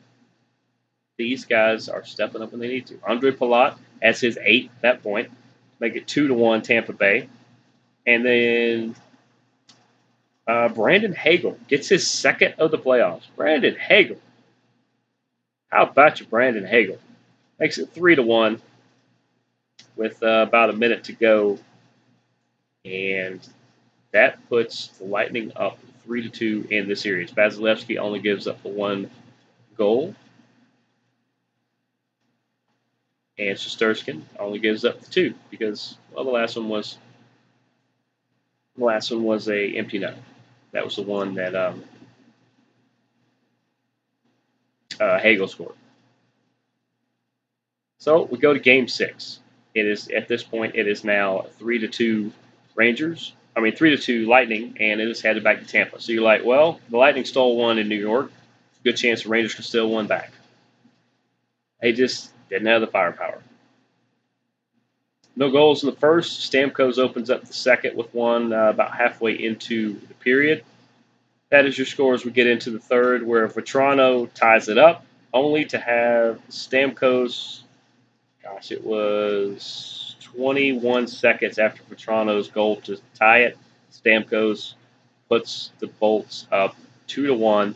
These 1.16 1.46
guys 1.46 1.88
are 1.88 2.04
stepping 2.04 2.42
up 2.42 2.52
when 2.52 2.60
they 2.60 2.68
need 2.68 2.86
to. 2.88 2.98
Andre 3.06 3.30
Palat 3.30 3.78
has 4.02 4.20
his 4.20 4.38
eight 4.42 4.70
at 4.76 4.82
that 4.82 5.02
point, 5.02 5.30
make 5.80 5.96
it 5.96 6.06
two 6.06 6.28
to 6.28 6.34
one 6.34 6.62
Tampa 6.62 6.92
Bay, 6.92 7.28
and 8.06 8.24
then 8.24 8.94
uh, 10.46 10.68
Brandon 10.68 11.14
Hagel 11.14 11.58
gets 11.68 11.88
his 11.88 12.06
second 12.06 12.54
of 12.58 12.70
the 12.70 12.78
playoffs. 12.78 13.24
Brandon 13.34 13.74
Hagel, 13.76 14.18
how 15.68 15.84
about 15.84 16.20
you, 16.20 16.26
Brandon 16.26 16.66
Hagel? 16.66 16.98
Makes 17.58 17.78
it 17.78 17.90
three 17.90 18.14
to 18.14 18.22
one 18.22 18.60
with 19.96 20.22
uh, 20.22 20.44
about 20.46 20.70
a 20.70 20.74
minute 20.74 21.04
to 21.04 21.12
go, 21.12 21.58
and 22.84 23.40
that 24.12 24.46
puts 24.48 24.88
the 24.88 25.04
Lightning 25.04 25.52
up 25.56 25.78
three 26.06 26.22
to 26.22 26.30
two 26.30 26.66
in 26.70 26.88
the 26.88 26.96
series. 26.96 27.30
Vasilevskiy 27.32 27.98
only 27.98 28.20
gives 28.20 28.46
up 28.46 28.62
the 28.62 28.68
one 28.68 29.10
goal, 29.76 30.14
and 33.38 33.56
Shesterkin 33.58 34.22
only 34.38 34.58
gives 34.58 34.84
up 34.84 35.00
the 35.00 35.10
two 35.10 35.34
because 35.50 35.96
well, 36.12 36.24
the 36.24 36.30
last 36.30 36.56
one 36.56 36.68
was 36.68 36.96
the 38.76 38.84
last 38.84 39.10
one 39.10 39.24
was 39.24 39.48
a 39.48 39.76
empty 39.76 39.98
net. 39.98 40.16
That 40.72 40.84
was 40.84 40.96
the 40.96 41.02
one 41.02 41.34
that 41.34 41.54
um, 41.54 41.82
uh, 45.00 45.18
Hagel 45.18 45.48
scored. 45.48 45.74
So 47.98 48.22
we 48.24 48.38
go 48.38 48.54
to 48.54 48.60
Game 48.60 48.88
Six. 48.88 49.40
It 49.74 49.86
is 49.86 50.08
at 50.08 50.28
this 50.28 50.42
point 50.42 50.76
it 50.76 50.86
is 50.86 51.04
now 51.04 51.46
three 51.58 51.78
to 51.80 51.88
two 51.88 52.32
Rangers. 52.74 53.32
I 53.56 53.60
mean 53.60 53.74
three 53.74 53.96
to 53.96 54.02
two 54.02 54.26
Lightning, 54.26 54.76
and 54.78 55.00
it 55.00 55.08
is 55.08 55.22
headed 55.22 55.42
back 55.42 55.60
to 55.60 55.66
Tampa. 55.66 56.00
So 56.00 56.12
you're 56.12 56.22
like, 56.22 56.44
well, 56.44 56.78
the 56.90 56.98
Lightning 56.98 57.24
stole 57.24 57.56
one 57.56 57.78
in 57.78 57.88
New 57.88 57.98
York. 57.98 58.30
Good 58.84 58.98
chance 58.98 59.22
the 59.22 59.30
Rangers 59.30 59.54
can 59.54 59.64
steal 59.64 59.88
one 59.88 60.06
back. 60.06 60.30
They 61.80 61.92
just 61.92 62.30
didn't 62.50 62.66
have 62.66 62.82
the 62.82 62.86
firepower. 62.86 63.42
No 65.34 65.50
goals 65.50 65.82
in 65.82 65.90
the 65.90 65.96
first. 65.96 66.50
Stamkos 66.50 66.98
opens 66.98 67.30
up 67.30 67.44
the 67.44 67.52
second 67.52 67.96
with 67.96 68.12
one 68.14 68.52
uh, 68.52 68.70
about 68.70 68.94
halfway 68.94 69.32
into 69.32 70.00
the 70.06 70.14
period. 70.14 70.64
That 71.50 71.66
is 71.66 71.76
your 71.76 71.86
score 71.86 72.14
as 72.14 72.24
we 72.24 72.30
get 72.30 72.46
into 72.46 72.70
the 72.70 72.78
third, 72.78 73.26
where 73.26 73.46
Vatrano 73.48 74.32
ties 74.32 74.68
it 74.68 74.78
up, 74.78 75.04
only 75.32 75.64
to 75.66 75.78
have 75.78 76.40
Stamkos. 76.48 77.60
Gosh, 78.42 78.72
it 78.72 78.84
was 78.84 80.15
21 80.34 81.06
seconds 81.06 81.58
after 81.58 81.82
Vatrano's 81.84 82.48
goal 82.48 82.76
to 82.82 82.98
tie 83.14 83.42
it. 83.42 83.58
Stamkos 83.92 84.74
puts 85.28 85.70
the 85.78 85.86
Bolts 85.86 86.46
up 86.50 86.76
two 87.06 87.26
to 87.26 87.34
one. 87.34 87.74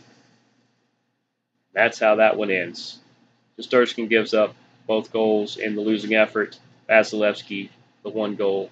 That's 1.73 1.99
how 1.99 2.17
that 2.17 2.37
one 2.37 2.51
ends. 2.51 2.99
Shesterkin 3.59 4.09
gives 4.09 4.35
up 4.35 4.55
both 4.87 5.13
goals 5.13 5.57
in 5.57 5.75
the 5.75 5.81
losing 5.81 6.15
effort. 6.15 6.59
Vasilevskiy, 6.89 7.69
the 8.03 8.11
one 8.11 8.35
goal 8.35 8.71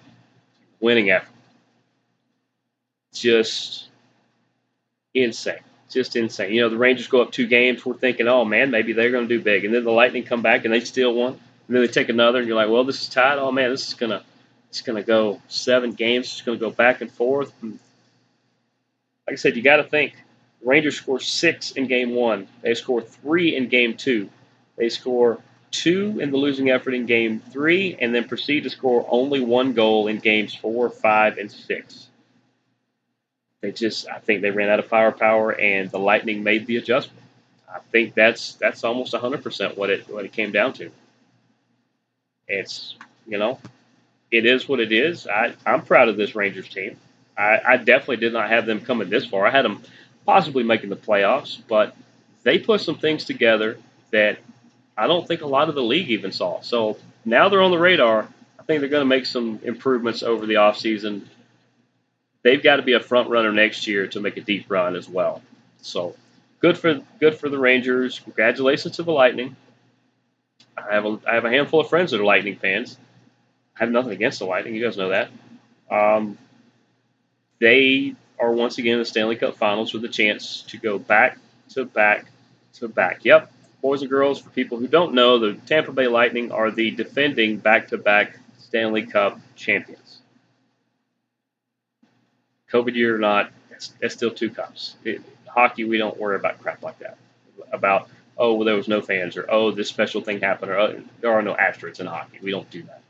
winning 0.79 1.09
effort. 1.09 1.29
Just 3.13 3.87
insane. 5.13 5.59
Just 5.89 6.15
insane. 6.15 6.53
You 6.53 6.61
know, 6.61 6.69
the 6.69 6.77
Rangers 6.77 7.07
go 7.07 7.21
up 7.21 7.31
two 7.31 7.47
games. 7.47 7.85
We're 7.85 7.93
thinking, 7.95 8.27
oh 8.27 8.45
man, 8.45 8.71
maybe 8.71 8.93
they're 8.93 9.11
going 9.11 9.27
to 9.27 9.37
do 9.37 9.43
big, 9.43 9.65
and 9.65 9.73
then 9.73 9.83
the 9.83 9.91
Lightning 9.91 10.23
come 10.23 10.41
back 10.41 10.65
and 10.65 10.73
they 10.73 10.81
steal 10.81 11.13
one, 11.13 11.39
and 11.69 11.75
then 11.75 11.83
they 11.83 11.87
take 11.87 12.09
another, 12.09 12.39
and 12.39 12.47
you're 12.47 12.57
like, 12.57 12.67
well, 12.67 12.83
this 12.83 12.99
is 12.99 13.09
tied. 13.09 13.37
Oh 13.37 13.51
man, 13.51 13.69
this 13.69 13.87
is 13.87 13.93
gonna, 13.93 14.23
it's 14.69 14.81
gonna 14.81 15.03
go 15.03 15.39
seven 15.49 15.91
games. 15.91 16.25
It's 16.25 16.41
gonna 16.41 16.57
go 16.57 16.71
back 16.71 17.01
and 17.01 17.11
forth. 17.11 17.53
And 17.61 17.73
like 19.27 19.33
I 19.33 19.35
said, 19.35 19.55
you 19.55 19.61
got 19.61 19.77
to 19.77 19.83
think. 19.83 20.15
Rangers 20.63 20.97
score 20.97 21.19
six 21.19 21.69
in 21.69 21.85
game 21.85 22.15
one. 22.15 22.47
They 22.63 22.73
score 22.73 23.03
three 23.03 23.55
in 23.55 23.69
game 23.69 23.95
two. 23.95 24.31
They 24.77 24.89
score 24.89 25.43
two 25.69 26.19
in 26.19 26.31
the 26.31 26.37
losing 26.37 26.71
effort 26.71 26.95
in 26.95 27.05
game 27.05 27.39
three, 27.39 27.95
and 28.01 28.15
then 28.15 28.27
proceed 28.27 28.63
to 28.63 28.71
score 28.71 29.05
only 29.07 29.39
one 29.39 29.73
goal 29.73 30.07
in 30.07 30.17
games 30.17 30.55
four, 30.55 30.89
five, 30.89 31.37
and 31.37 31.51
six. 31.51 32.07
They 33.61 33.71
just, 33.71 34.09
I 34.09 34.17
think 34.17 34.41
they 34.41 34.49
ran 34.49 34.69
out 34.69 34.79
of 34.79 34.87
firepower, 34.87 35.51
and 35.51 35.91
the 35.91 35.99
Lightning 35.99 36.41
made 36.41 36.65
the 36.65 36.77
adjustment. 36.77 37.21
I 37.71 37.77
think 37.91 38.15
that's 38.15 38.53
that's 38.55 38.83
almost 38.83 39.13
100% 39.13 39.77
what 39.77 39.91
it 39.91 40.09
what 40.09 40.25
it 40.25 40.31
came 40.33 40.51
down 40.51 40.73
to. 40.73 40.89
It's 42.49 42.95
you 43.27 43.37
know, 43.37 43.59
it 44.31 44.45
is 44.45 44.67
what 44.67 44.79
it 44.79 44.91
is. 44.91 45.27
I 45.27 45.53
I'm 45.65 45.83
proud 45.83 46.09
of 46.09 46.17
this 46.17 46.35
Rangers 46.35 46.67
team. 46.67 46.97
I, 47.37 47.59
I 47.65 47.77
definitely 47.77 48.17
did 48.17 48.33
not 48.33 48.49
have 48.49 48.65
them 48.65 48.81
coming 48.81 49.09
this 49.09 49.25
far. 49.25 49.47
I 49.47 49.51
had 49.51 49.63
them 49.63 49.81
possibly 50.25 50.63
making 50.63 50.89
the 50.89 50.97
playoffs, 50.97 51.61
but 51.69 51.95
they 52.43 52.59
put 52.59 52.81
some 52.81 52.97
things 52.97 53.23
together 53.23 53.77
that 54.11 54.39
I 54.97 55.07
don't 55.07 55.25
think 55.25 55.41
a 55.41 55.47
lot 55.47 55.69
of 55.69 55.75
the 55.75 55.81
league 55.81 56.09
even 56.09 56.33
saw. 56.33 56.59
So 56.59 56.97
now 57.23 57.47
they're 57.47 57.61
on 57.61 57.71
the 57.71 57.79
radar. 57.79 58.27
I 58.59 58.63
think 58.63 58.81
they're 58.81 58.89
going 58.89 59.01
to 59.01 59.05
make 59.05 59.25
some 59.25 59.59
improvements 59.63 60.21
over 60.23 60.45
the 60.45 60.55
offseason. 60.55 61.25
They've 62.43 62.61
got 62.61 62.77
to 62.77 62.81
be 62.81 62.93
a 62.93 62.99
front 62.99 63.29
runner 63.29 63.53
next 63.53 63.87
year 63.87 64.07
to 64.07 64.19
make 64.19 64.37
a 64.37 64.41
deep 64.41 64.65
run 64.69 64.95
as 64.95 65.07
well. 65.07 65.41
So 65.81 66.15
good 66.59 66.77
for 66.77 67.01
good 67.19 67.35
for 67.35 67.47
the 67.47 67.57
Rangers. 67.57 68.19
Congratulations 68.19 68.97
to 68.97 69.03
the 69.03 69.11
Lightning. 69.11 69.55
I 70.89 70.95
have 70.95 71.05
a, 71.05 71.19
I 71.27 71.35
have 71.35 71.45
a 71.45 71.49
handful 71.49 71.79
of 71.79 71.89
friends 71.89 72.11
that 72.11 72.19
are 72.19 72.25
Lightning 72.25 72.55
fans. 72.55 72.97
I 73.75 73.83
have 73.83 73.91
nothing 73.91 74.11
against 74.11 74.39
the 74.39 74.45
Lightning. 74.45 74.75
You 74.75 74.83
guys 74.83 74.97
know 74.97 75.09
that. 75.09 75.29
Um, 75.89 76.37
they 77.59 78.15
are 78.39 78.51
once 78.51 78.77
again 78.77 78.93
in 78.93 78.99
the 78.99 79.05
Stanley 79.05 79.35
Cup 79.35 79.57
Finals 79.57 79.93
with 79.93 80.03
a 80.05 80.09
chance 80.09 80.63
to 80.69 80.77
go 80.77 80.97
back 80.97 81.37
to 81.69 81.85
back 81.85 82.25
to 82.75 82.87
back. 82.87 83.25
Yep, 83.25 83.51
boys 83.81 84.01
and 84.01 84.09
girls, 84.09 84.39
for 84.39 84.49
people 84.49 84.77
who 84.77 84.87
don't 84.87 85.13
know, 85.13 85.39
the 85.39 85.53
Tampa 85.65 85.91
Bay 85.91 86.07
Lightning 86.07 86.51
are 86.51 86.71
the 86.71 86.91
defending 86.91 87.57
back 87.57 87.89
to 87.89 87.97
back 87.97 88.37
Stanley 88.57 89.05
Cup 89.05 89.39
champions. 89.55 90.19
COVID 92.71 92.95
year 92.95 93.15
or 93.15 93.19
not, 93.19 93.51
it's 94.01 94.13
still 94.13 94.31
two 94.31 94.49
cups. 94.49 94.95
It, 95.03 95.21
hockey, 95.47 95.85
we 95.85 95.97
don't 95.97 96.17
worry 96.17 96.35
about 96.35 96.61
crap 96.61 96.83
like 96.83 96.99
that. 96.99 97.17
About, 97.71 98.09
oh, 98.39 98.53
well, 98.53 98.65
there 98.65 98.75
was 98.75 98.87
no 98.87 99.01
fans, 99.01 99.37
or 99.37 99.45
oh, 99.49 99.71
this 99.71 99.89
special 99.89 100.21
thing 100.21 100.39
happened, 100.39 100.71
or 100.71 100.79
oh, 100.79 101.01
there 101.21 101.31
are 101.31 101.41
no 101.41 101.55
asterisks 101.55 101.99
in 101.99 102.07
hockey. 102.07 102.39
We 102.41 102.51
don't 102.51 102.69
do 102.69 102.81
that. 102.83 103.01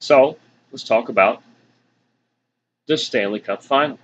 So, 0.00 0.36
let's 0.72 0.84
talk 0.84 1.08
about 1.08 1.42
the 2.86 2.98
Stanley 2.98 3.40
Cup 3.40 3.62
final. 3.62 3.98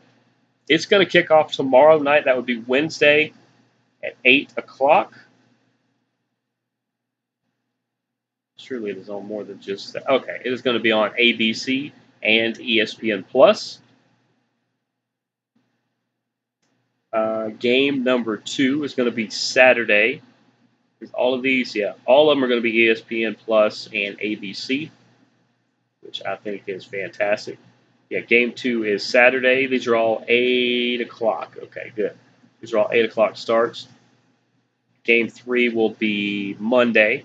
It's 0.68 0.86
going 0.86 1.04
to 1.04 1.10
kick 1.10 1.30
off 1.30 1.52
tomorrow 1.52 1.98
night. 1.98 2.24
That 2.24 2.36
would 2.36 2.46
be 2.46 2.58
Wednesday, 2.58 3.32
at 4.02 4.16
8 4.24 4.52
o'clock. 4.56 5.18
Surely 8.56 8.90
it 8.90 8.96
is 8.96 9.08
on 9.08 9.26
more 9.26 9.44
than 9.44 9.60
just 9.60 9.92
that. 9.92 10.08
Okay, 10.08 10.40
it 10.44 10.52
is 10.52 10.62
going 10.62 10.76
to 10.76 10.82
be 10.82 10.92
on 10.92 11.10
ABC 11.10 11.92
and 12.22 12.56
ESPN 12.56 13.26
Plus. 13.28 13.80
Uh, 17.46 17.50
game 17.50 18.02
number 18.04 18.36
two 18.36 18.82
is 18.84 18.94
going 18.94 19.08
to 19.08 19.14
be 19.14 19.30
Saturday. 19.30 20.22
All 21.14 21.34
of 21.34 21.42
these, 21.42 21.76
yeah, 21.76 21.92
all 22.06 22.30
of 22.30 22.36
them 22.36 22.44
are 22.44 22.48
going 22.48 22.60
to 22.60 22.62
be 22.62 22.86
ESPN 22.86 23.36
Plus 23.38 23.86
and 23.92 24.18
ABC, 24.18 24.90
which 26.02 26.22
I 26.24 26.36
think 26.36 26.64
is 26.66 26.84
fantastic. 26.84 27.58
Yeah, 28.10 28.20
game 28.20 28.52
two 28.52 28.84
is 28.84 29.04
Saturday. 29.04 29.66
These 29.66 29.86
are 29.86 29.96
all 29.96 30.24
8 30.26 31.02
o'clock. 31.02 31.56
Okay, 31.64 31.92
good. 31.94 32.16
These 32.60 32.72
are 32.74 32.78
all 32.78 32.88
8 32.90 33.04
o'clock 33.04 33.36
starts. 33.36 33.88
Game 35.04 35.28
three 35.28 35.68
will 35.68 35.90
be 35.90 36.56
Monday. 36.58 37.24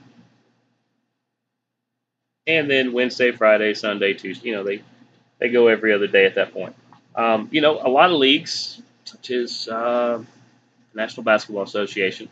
and 2.47 2.69
then 2.69 2.93
Wednesday, 2.93 3.31
Friday, 3.31 3.73
Sunday, 3.73 4.13
Tuesday. 4.13 4.49
You 4.49 4.55
know, 4.55 4.63
they 4.63 4.81
they 5.39 5.49
go 5.49 5.67
every 5.67 5.93
other 5.93 6.07
day 6.07 6.25
at 6.25 6.35
that 6.35 6.53
point. 6.53 6.75
Um, 7.15 7.49
you 7.51 7.61
know, 7.61 7.79
a 7.81 7.89
lot 7.89 8.11
of 8.11 8.17
leagues, 8.17 8.81
as 9.29 9.67
uh, 9.67 10.23
National 10.93 11.23
Basketball 11.23 11.63
Association, 11.63 12.29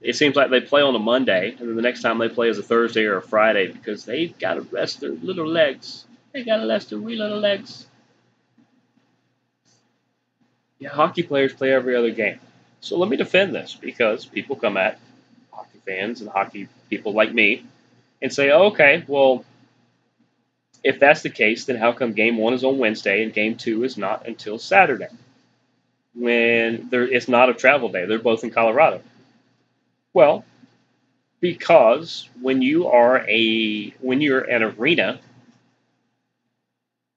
it 0.00 0.14
seems 0.14 0.36
like 0.36 0.50
they 0.50 0.60
play 0.60 0.82
on 0.82 0.94
a 0.94 0.98
Monday, 0.98 1.56
and 1.58 1.68
then 1.68 1.76
the 1.76 1.82
next 1.82 2.02
time 2.02 2.18
they 2.18 2.28
play 2.28 2.48
is 2.48 2.58
a 2.58 2.62
Thursday 2.62 3.04
or 3.04 3.16
a 3.16 3.22
Friday 3.22 3.66
because 3.72 4.04
they've 4.04 4.36
got 4.38 4.54
to 4.54 4.60
rest 4.62 5.00
their 5.00 5.10
little 5.10 5.46
legs. 5.46 6.04
They 6.32 6.44
got 6.44 6.58
to 6.58 6.68
rest 6.68 6.90
their 6.90 6.98
wee 7.00 7.16
little 7.16 7.40
legs. 7.40 7.86
Yeah, 10.78 10.90
hockey 10.90 11.24
players 11.24 11.52
play 11.52 11.72
every 11.72 11.96
other 11.96 12.12
game. 12.12 12.38
So 12.80 12.96
let 12.98 13.08
me 13.08 13.16
defend 13.16 13.54
this 13.54 13.74
because 13.74 14.24
people 14.24 14.54
come 14.54 14.76
at 14.76 15.00
hockey 15.50 15.80
fans 15.84 16.20
and 16.20 16.30
hockey 16.30 16.68
people 16.88 17.12
like 17.12 17.34
me 17.34 17.64
and 18.22 18.32
say, 18.32 18.50
oh, 18.50 18.66
okay, 18.66 19.04
well, 19.08 19.44
if 20.84 21.00
that's 21.00 21.22
the 21.22 21.30
case, 21.30 21.64
then 21.64 21.76
how 21.76 21.92
come 21.92 22.12
game 22.12 22.36
one 22.36 22.54
is 22.54 22.62
on 22.62 22.78
Wednesday 22.78 23.24
and 23.24 23.32
game 23.32 23.56
two 23.56 23.82
is 23.82 23.98
not 23.98 24.28
until 24.28 24.58
Saturday? 24.58 25.08
When 26.14 26.88
there, 26.90 27.02
it's 27.02 27.28
not 27.28 27.50
a 27.50 27.54
travel 27.54 27.90
day, 27.90 28.06
they're 28.06 28.18
both 28.18 28.44
in 28.44 28.50
Colorado. 28.50 29.02
Well, 30.12 30.44
because 31.40 32.28
when 32.40 32.62
you 32.62 32.88
are 32.88 33.24
a 33.28 33.90
when 34.00 34.20
you're 34.20 34.40
an 34.40 34.62
arena, 34.62 35.20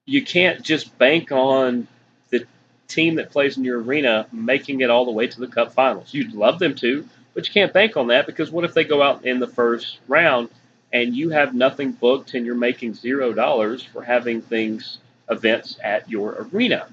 you 0.06 0.24
can't 0.24 0.62
just 0.62 0.96
bank 0.98 1.32
on 1.32 1.88
the 2.30 2.46
team 2.88 3.16
that 3.16 3.30
plays 3.30 3.56
in 3.56 3.64
your 3.64 3.80
arena 3.80 4.26
making 4.32 4.80
it 4.80 4.90
all 4.90 5.04
the 5.04 5.10
way 5.10 5.26
to 5.26 5.40
the 5.40 5.46
Cup 5.48 5.72
Finals. 5.72 6.12
You'd 6.12 6.34
love 6.34 6.58
them 6.58 6.74
to, 6.76 7.08
but 7.34 7.46
you 7.46 7.52
can't 7.52 7.72
bank 7.72 7.96
on 7.96 8.08
that 8.08 8.26
because 8.26 8.50
what 8.50 8.64
if 8.64 8.74
they 8.74 8.84
go 8.84 9.02
out 9.02 9.24
in 9.24 9.40
the 9.40 9.48
first 9.48 9.98
round 10.06 10.48
and 10.92 11.16
you 11.16 11.30
have 11.30 11.54
nothing 11.54 11.92
booked 11.92 12.34
and 12.34 12.44
you're 12.44 12.54
making 12.54 12.94
zero 12.94 13.32
dollars 13.32 13.82
for 13.82 14.02
having 14.02 14.42
things 14.42 14.98
events 15.30 15.78
at 15.82 16.10
your 16.10 16.48
arena. 16.52 16.86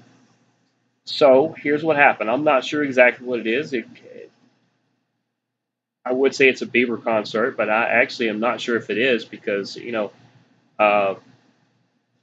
So 1.04 1.54
here's 1.58 1.82
what 1.82 1.96
happened. 1.96 2.30
I'm 2.30 2.44
not 2.44 2.64
sure 2.64 2.82
exactly 2.82 3.26
what 3.26 3.40
it 3.40 3.46
is. 3.46 3.72
It, 3.72 3.86
I 6.04 6.12
would 6.12 6.34
say 6.34 6.48
it's 6.48 6.62
a 6.62 6.66
Bieber 6.66 7.02
concert, 7.02 7.56
but 7.56 7.68
I 7.68 7.84
actually 7.86 8.30
am 8.30 8.40
not 8.40 8.60
sure 8.60 8.76
if 8.76 8.90
it 8.90 8.98
is 8.98 9.24
because 9.24 9.76
you 9.76 9.92
know, 9.92 10.12
uh, 10.78 11.14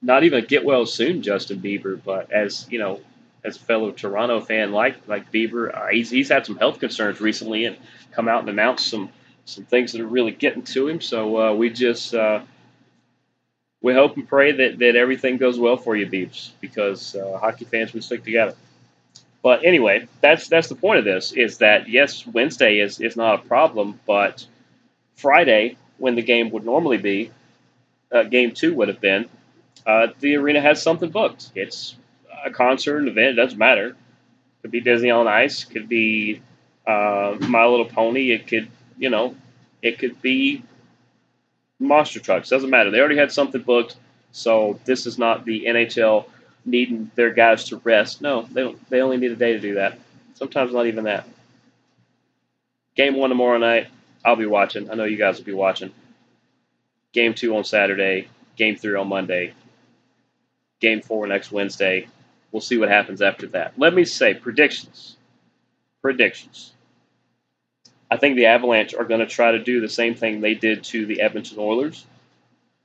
not 0.02 0.24
even 0.24 0.46
get 0.46 0.64
well 0.66 0.86
soon, 0.86 1.22
Justin 1.22 1.60
Bieber, 1.60 2.00
but 2.04 2.32
as 2.32 2.68
you 2.70 2.80
know, 2.80 3.02
as 3.44 3.56
a 3.58 3.60
fellow 3.60 3.92
Toronto 3.92 4.40
fan 4.42 4.72
like 4.72 5.08
like 5.08 5.32
Bieber, 5.32 5.76
uh, 5.76 5.88
he's 5.88 6.10
he's 6.10 6.30
had 6.30 6.46
some 6.46 6.58
health 6.58 6.80
concerns 6.80 7.22
recently 7.22 7.66
and 7.66 7.78
come 8.12 8.28
out 8.28 8.42
and 8.42 8.50
announced 8.50 8.90
some 8.90 9.10
some 9.46 9.66
things 9.66 9.92
that 9.94 10.02
are 10.02 10.08
really 10.08 10.32
getting 10.32 10.64
to 10.64 10.88
him. 10.88 11.02
So 11.02 11.38
uh, 11.42 11.54
we 11.54 11.70
just 11.70 12.14
uh, 12.14 12.42
we 13.82 13.94
hope 13.94 14.18
and 14.18 14.28
pray 14.28 14.52
that, 14.54 14.80
that 14.80 14.96
everything 14.96 15.38
goes 15.38 15.60
well 15.60 15.78
for 15.78 15.96
you, 15.96 16.08
Beeps, 16.08 16.52
because 16.62 17.16
uh, 17.16 17.38
hockey 17.40 17.66
fans 17.66 17.94
we 17.94 18.02
stick 18.02 18.24
together. 18.24 18.56
But 19.48 19.64
anyway, 19.64 20.10
that's 20.20 20.50
that's 20.50 20.68
the 20.68 20.76
point 20.76 21.00
of 21.00 21.06
this 21.06 21.32
is 21.32 21.60
that 21.60 21.88
yes, 21.88 22.28
Wednesday 22.28 22.80
is 22.80 23.00
is 23.00 23.16
not 23.16 23.40
a 23.40 23.48
problem, 23.48 23.98
but 24.06 24.46
Friday 25.16 25.78
when 26.00 26.16
the 26.16 26.22
game 26.22 26.50
would 26.50 26.66
normally 26.66 26.98
be, 26.98 27.32
uh, 28.12 28.24
game 28.24 28.52
two 28.52 28.74
would 28.74 28.90
have 28.90 29.00
been, 29.00 29.30
uh, 29.86 30.08
the 30.20 30.36
arena 30.36 30.60
has 30.60 30.82
something 30.82 31.10
booked. 31.10 31.50
It's 31.56 31.96
a 32.44 32.52
concert, 32.52 32.98
an 32.98 33.08
event, 33.08 33.40
it 33.40 33.42
doesn't 33.42 33.58
matter. 33.58 33.96
Could 34.64 34.72
be 34.72 34.82
Disney 34.82 35.12
on 35.12 35.30
Ice, 35.30 35.64
could 35.64 35.88
be 35.88 36.42
uh, 36.86 37.38
My 37.40 37.66
Little 37.66 37.86
Pony, 37.86 38.32
it 38.32 38.48
could 38.48 38.68
you 38.98 39.10
know, 39.10 39.34
it 39.82 39.98
could 39.98 40.22
be 40.22 40.62
monster 41.80 42.20
trucks. 42.20 42.50
Doesn't 42.50 42.70
matter. 42.70 42.92
They 42.92 43.00
already 43.00 43.16
had 43.16 43.32
something 43.32 43.62
booked, 43.62 43.96
so 44.34 44.78
this 44.84 45.06
is 45.06 45.18
not 45.18 45.46
the 45.46 45.68
NHL 45.68 46.26
needing 46.68 47.10
their 47.16 47.32
guys 47.32 47.64
to 47.66 47.78
rest. 47.78 48.22
No, 48.22 48.44
they 48.44 48.62
don't. 48.62 48.90
They 48.90 49.02
only 49.02 49.18
need 49.18 49.32
a 49.32 49.36
day 49.36 49.54
to 49.54 49.60
do 49.60 49.76
that. 49.76 49.98
Sometimes 50.36 50.74
not 50.74 50.86
even 50.86 51.06
that. 51.06 51.28
Game 52.96 53.16
one 53.16 53.30
tomorrow 53.30 53.58
night. 53.58 53.88
I'll 54.24 54.36
be 54.36 54.46
watching. 54.46 54.92
I 54.92 54.96
know 54.96 55.06
you 55.06 55.18
guys 55.18 55.38
will 55.38 55.46
be 55.46 55.54
watching. 55.54 55.92
Game 57.14 57.34
two 57.34 57.56
on 57.56 57.64
Saturday. 57.64 58.28
Game 58.58 58.76
three 58.76 58.96
on 58.96 59.08
Monday. 59.08 59.54
Game 60.80 61.02
four 61.02 61.26
next 61.26 61.52
Wednesday. 61.52 62.08
We'll 62.52 62.62
see 62.62 62.78
what 62.78 62.90
happens 62.90 63.22
after 63.22 63.48
that. 63.48 63.74
Let 63.78 63.94
me 63.94 64.06
say 64.06 64.34
predictions. 64.34 65.16
Predictions. 66.02 66.74
I 68.10 68.18
think 68.18 68.36
the 68.36 68.46
Avalanche 68.48 68.94
are 68.94 69.04
going 69.04 69.20
to 69.20 69.26
try 69.26 69.52
to 69.52 69.60
do 69.60 69.82
the 69.82 69.90
same 69.90 70.16
thing 70.16 70.40
they 70.40 70.54
did 70.54 70.84
to 70.86 71.06
the 71.06 71.22
Edmonton 71.22 71.58
Oilers. 71.60 72.06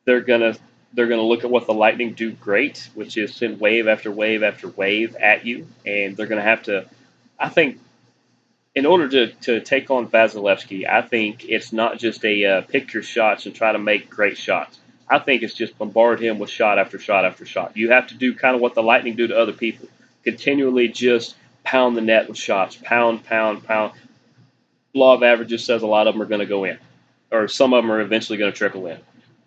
They're 0.05 0.21
going 0.21 0.41
to 0.41 0.59
they're 0.93 1.09
going 1.09 1.21
to 1.21 1.27
look 1.27 1.45
at 1.45 1.51
what 1.51 1.67
the 1.67 1.75
Lightning 1.75 2.13
do 2.13 2.33
great, 2.33 2.89
which 2.95 3.17
is 3.17 3.35
send 3.35 3.61
wave 3.61 3.89
after 3.89 4.11
wave 4.11 4.43
after 4.43 4.69
wave 4.69 5.17
at 5.17 5.47
you, 5.47 5.67
and 5.87 6.17
they're 6.17 6.27
going 6.27 6.43
to 6.43 6.49
have 6.49 6.65
to. 6.65 6.87
I 7.39 7.49
think, 7.49 7.81
in 8.75 8.87
order 8.87 9.09
to, 9.09 9.33
to 9.43 9.61
take 9.61 9.91
on 9.91 10.09
Vasilevskiy, 10.09 10.89
I 10.89 11.03
think 11.03 11.45
it's 11.49 11.73
not 11.73 11.99
just 11.99 12.25
a 12.25 12.45
uh, 12.45 12.61
pick 12.63 12.93
your 12.93 13.03
shots 13.03 13.47
and 13.47 13.55
try 13.55 13.73
to 13.73 13.79
make 13.79 14.11
great 14.11 14.39
shots. 14.39 14.79
I 15.09 15.19
think 15.19 15.43
it's 15.43 15.55
just 15.55 15.77
bombard 15.77 16.21
him 16.21 16.39
with 16.39 16.51
shot 16.51 16.79
after 16.79 16.99
shot 16.99 17.25
after 17.25 17.45
shot. 17.45 17.77
You 17.77 17.91
have 17.91 18.09
to 18.09 18.15
do 18.15 18.35
kind 18.35 18.55
of 18.55 18.61
what 18.61 18.75
the 18.75 18.83
Lightning 18.83 19.17
do 19.17 19.27
to 19.27 19.39
other 19.39 19.53
people, 19.53 19.89
continually 20.25 20.89
just 20.89 21.35
pound 21.65 21.97
the 21.97 22.01
net 22.01 22.29
with 22.29 22.39
shots, 22.39 22.77
pound, 22.77 23.25
pound, 23.25 23.65
pound 23.65 23.93
law 24.95 25.15
of 25.15 25.23
averages 25.23 25.65
says 25.65 25.83
a 25.83 25.87
lot 25.87 26.07
of 26.07 26.15
them 26.15 26.23
are 26.23 26.27
going 26.27 26.41
to 26.41 26.47
go 26.47 26.65
in, 26.65 26.79
or 27.31 27.49
some 27.49 27.73
of 27.73 27.83
them 27.83 27.91
are 27.91 28.01
eventually 28.01 28.39
going 28.39 28.53
to 28.53 28.57
trickle 28.57 28.87
in. 28.87 28.99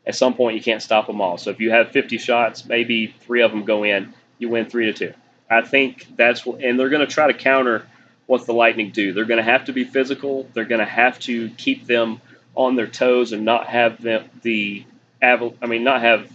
At 0.07 0.15
some 0.15 0.33
point, 0.35 0.55
you 0.55 0.61
can't 0.61 0.81
stop 0.81 1.07
them 1.07 1.21
all. 1.21 1.37
So 1.37 1.49
if 1.49 1.59
you 1.59 1.71
have 1.71 1.91
50 1.91 2.17
shots, 2.17 2.65
maybe 2.65 3.07
three 3.21 3.41
of 3.41 3.51
them 3.51 3.65
go 3.65 3.83
in, 3.83 4.13
you 4.37 4.49
win 4.49 4.65
three 4.67 4.85
to 4.85 4.93
two. 4.93 5.13
I 5.49 5.61
think 5.61 6.07
that's 6.15 6.45
what, 6.45 6.61
and 6.61 6.79
they're 6.79 6.89
going 6.89 7.05
to 7.05 7.11
try 7.11 7.27
to 7.27 7.37
counter 7.37 7.87
what 8.25 8.45
the 8.45 8.53
Lightning 8.53 8.91
do. 8.91 9.13
They're 9.13 9.25
going 9.25 9.43
to 9.43 9.51
have 9.51 9.65
to 9.65 9.73
be 9.73 9.83
physical. 9.83 10.47
They're 10.53 10.65
going 10.65 10.79
to 10.79 10.85
have 10.85 11.19
to 11.21 11.49
keep 11.51 11.85
them 11.85 12.21
on 12.55 12.75
their 12.75 12.87
toes 12.87 13.31
and 13.31 13.45
not 13.45 13.67
have 13.67 14.01
them 14.01 14.29
the 14.41 14.85
I 15.21 15.65
mean, 15.65 15.83
not 15.83 16.01
have 16.01 16.31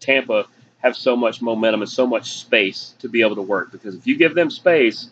Tampa 0.00 0.46
have 0.78 0.96
so 0.96 1.16
much 1.16 1.40
momentum 1.40 1.82
and 1.82 1.90
so 1.90 2.06
much 2.06 2.32
space 2.38 2.94
to 3.00 3.08
be 3.08 3.22
able 3.22 3.36
to 3.36 3.42
work. 3.42 3.72
Because 3.72 3.94
if 3.94 4.06
you 4.06 4.16
give 4.16 4.34
them 4.34 4.50
space, 4.50 5.08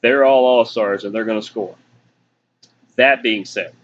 they're 0.00 0.24
all 0.24 0.44
all 0.44 0.64
stars 0.64 1.04
and 1.04 1.14
they're 1.14 1.24
going 1.24 1.40
to 1.40 1.46
score. 1.46 1.74
That 2.96 3.22
being 3.22 3.44
said, 3.44 3.74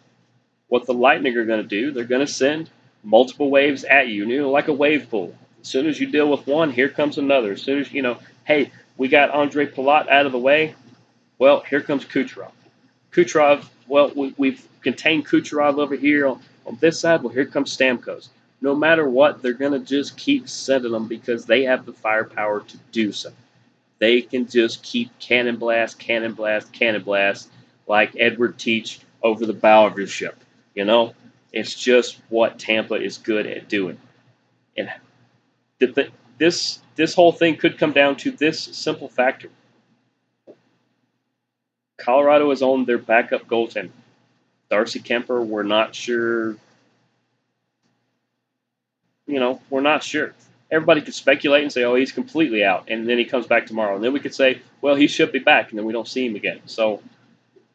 what 0.68 0.86
the 0.86 0.94
Lightning 0.94 1.36
are 1.36 1.44
going 1.44 1.62
to 1.62 1.68
do, 1.68 1.90
they're 1.90 2.04
going 2.04 2.26
to 2.26 2.32
send 2.32 2.70
multiple 3.02 3.50
waves 3.50 3.84
at 3.84 4.08
you, 4.08 4.26
you 4.26 4.40
know, 4.40 4.50
like 4.50 4.68
a 4.68 4.72
wave 4.72 5.08
pool. 5.10 5.34
As 5.60 5.68
soon 5.68 5.86
as 5.86 6.00
you 6.00 6.06
deal 6.06 6.30
with 6.30 6.46
one, 6.46 6.70
here 6.70 6.88
comes 6.88 7.18
another. 7.18 7.52
As 7.52 7.62
soon 7.62 7.80
as, 7.80 7.92
you 7.92 8.02
know, 8.02 8.18
hey, 8.44 8.72
we 8.96 9.08
got 9.08 9.30
Andre 9.30 9.66
Palat 9.66 10.08
out 10.08 10.26
of 10.26 10.32
the 10.32 10.38
way, 10.38 10.74
well, 11.38 11.60
here 11.60 11.80
comes 11.80 12.04
Kucherov. 12.04 12.52
Kucherov, 13.12 13.64
well, 13.86 14.12
we, 14.14 14.50
have 14.50 14.80
contained 14.80 15.26
Kucherov 15.26 15.78
over 15.78 15.96
here 15.96 16.26
on, 16.26 16.40
on 16.66 16.78
this 16.80 17.00
side. 17.00 17.22
Well, 17.22 17.32
here 17.32 17.46
comes 17.46 17.76
Stamkos. 17.76 18.28
No 18.60 18.74
matter 18.76 19.08
what, 19.08 19.42
they're 19.42 19.52
going 19.52 19.72
to 19.72 19.80
just 19.80 20.16
keep 20.16 20.48
sending 20.48 20.92
them 20.92 21.08
because 21.08 21.44
they 21.44 21.64
have 21.64 21.84
the 21.84 21.92
firepower 21.92 22.60
to 22.60 22.76
do 22.92 23.12
so. 23.12 23.32
They 23.98 24.22
can 24.22 24.46
just 24.46 24.82
keep 24.82 25.16
cannon 25.18 25.56
blast, 25.56 25.98
cannon 25.98 26.32
blast, 26.32 26.72
cannon 26.72 27.02
blast 27.02 27.48
like 27.86 28.16
Edward 28.18 28.58
Teach 28.58 29.00
over 29.22 29.46
the 29.46 29.52
bow 29.52 29.86
of 29.86 29.98
your 29.98 30.06
ship. 30.06 30.36
You 30.74 30.84
know, 30.84 31.14
it's 31.52 31.74
just 31.74 32.18
what 32.28 32.58
Tampa 32.58 32.94
is 32.94 33.18
good 33.18 33.46
at 33.46 33.68
doing. 33.68 33.98
And 34.76 34.90
this 36.38 36.80
this 36.96 37.14
whole 37.14 37.32
thing 37.32 37.56
could 37.56 37.78
come 37.78 37.92
down 37.92 38.16
to 38.16 38.30
this 38.30 38.60
simple 38.60 39.08
factor. 39.08 39.48
Colorado 41.98 42.50
has 42.50 42.62
owned 42.62 42.86
their 42.86 42.98
backup 42.98 43.46
goaltender. 43.46 43.90
Darcy 44.70 45.00
Kuemper, 45.00 45.44
we're 45.46 45.62
not 45.62 45.94
sure. 45.94 46.56
You 49.26 49.38
know, 49.38 49.60
we're 49.70 49.82
not 49.82 50.02
sure. 50.02 50.34
Everybody 50.70 51.02
could 51.02 51.14
speculate 51.14 51.62
and 51.62 51.72
say, 51.72 51.84
oh, 51.84 51.94
he's 51.94 52.12
completely 52.12 52.64
out. 52.64 52.88
And 52.88 53.06
then 53.06 53.18
he 53.18 53.26
comes 53.26 53.46
back 53.46 53.66
tomorrow. 53.66 53.94
And 53.94 54.02
then 54.02 54.12
we 54.14 54.20
could 54.20 54.34
say, 54.34 54.62
well, 54.80 54.94
he 54.94 55.06
should 55.06 55.30
be 55.30 55.38
back. 55.38 55.70
And 55.70 55.78
then 55.78 55.84
we 55.84 55.92
don't 55.92 56.08
see 56.08 56.26
him 56.26 56.34
again. 56.34 56.60
So 56.64 57.02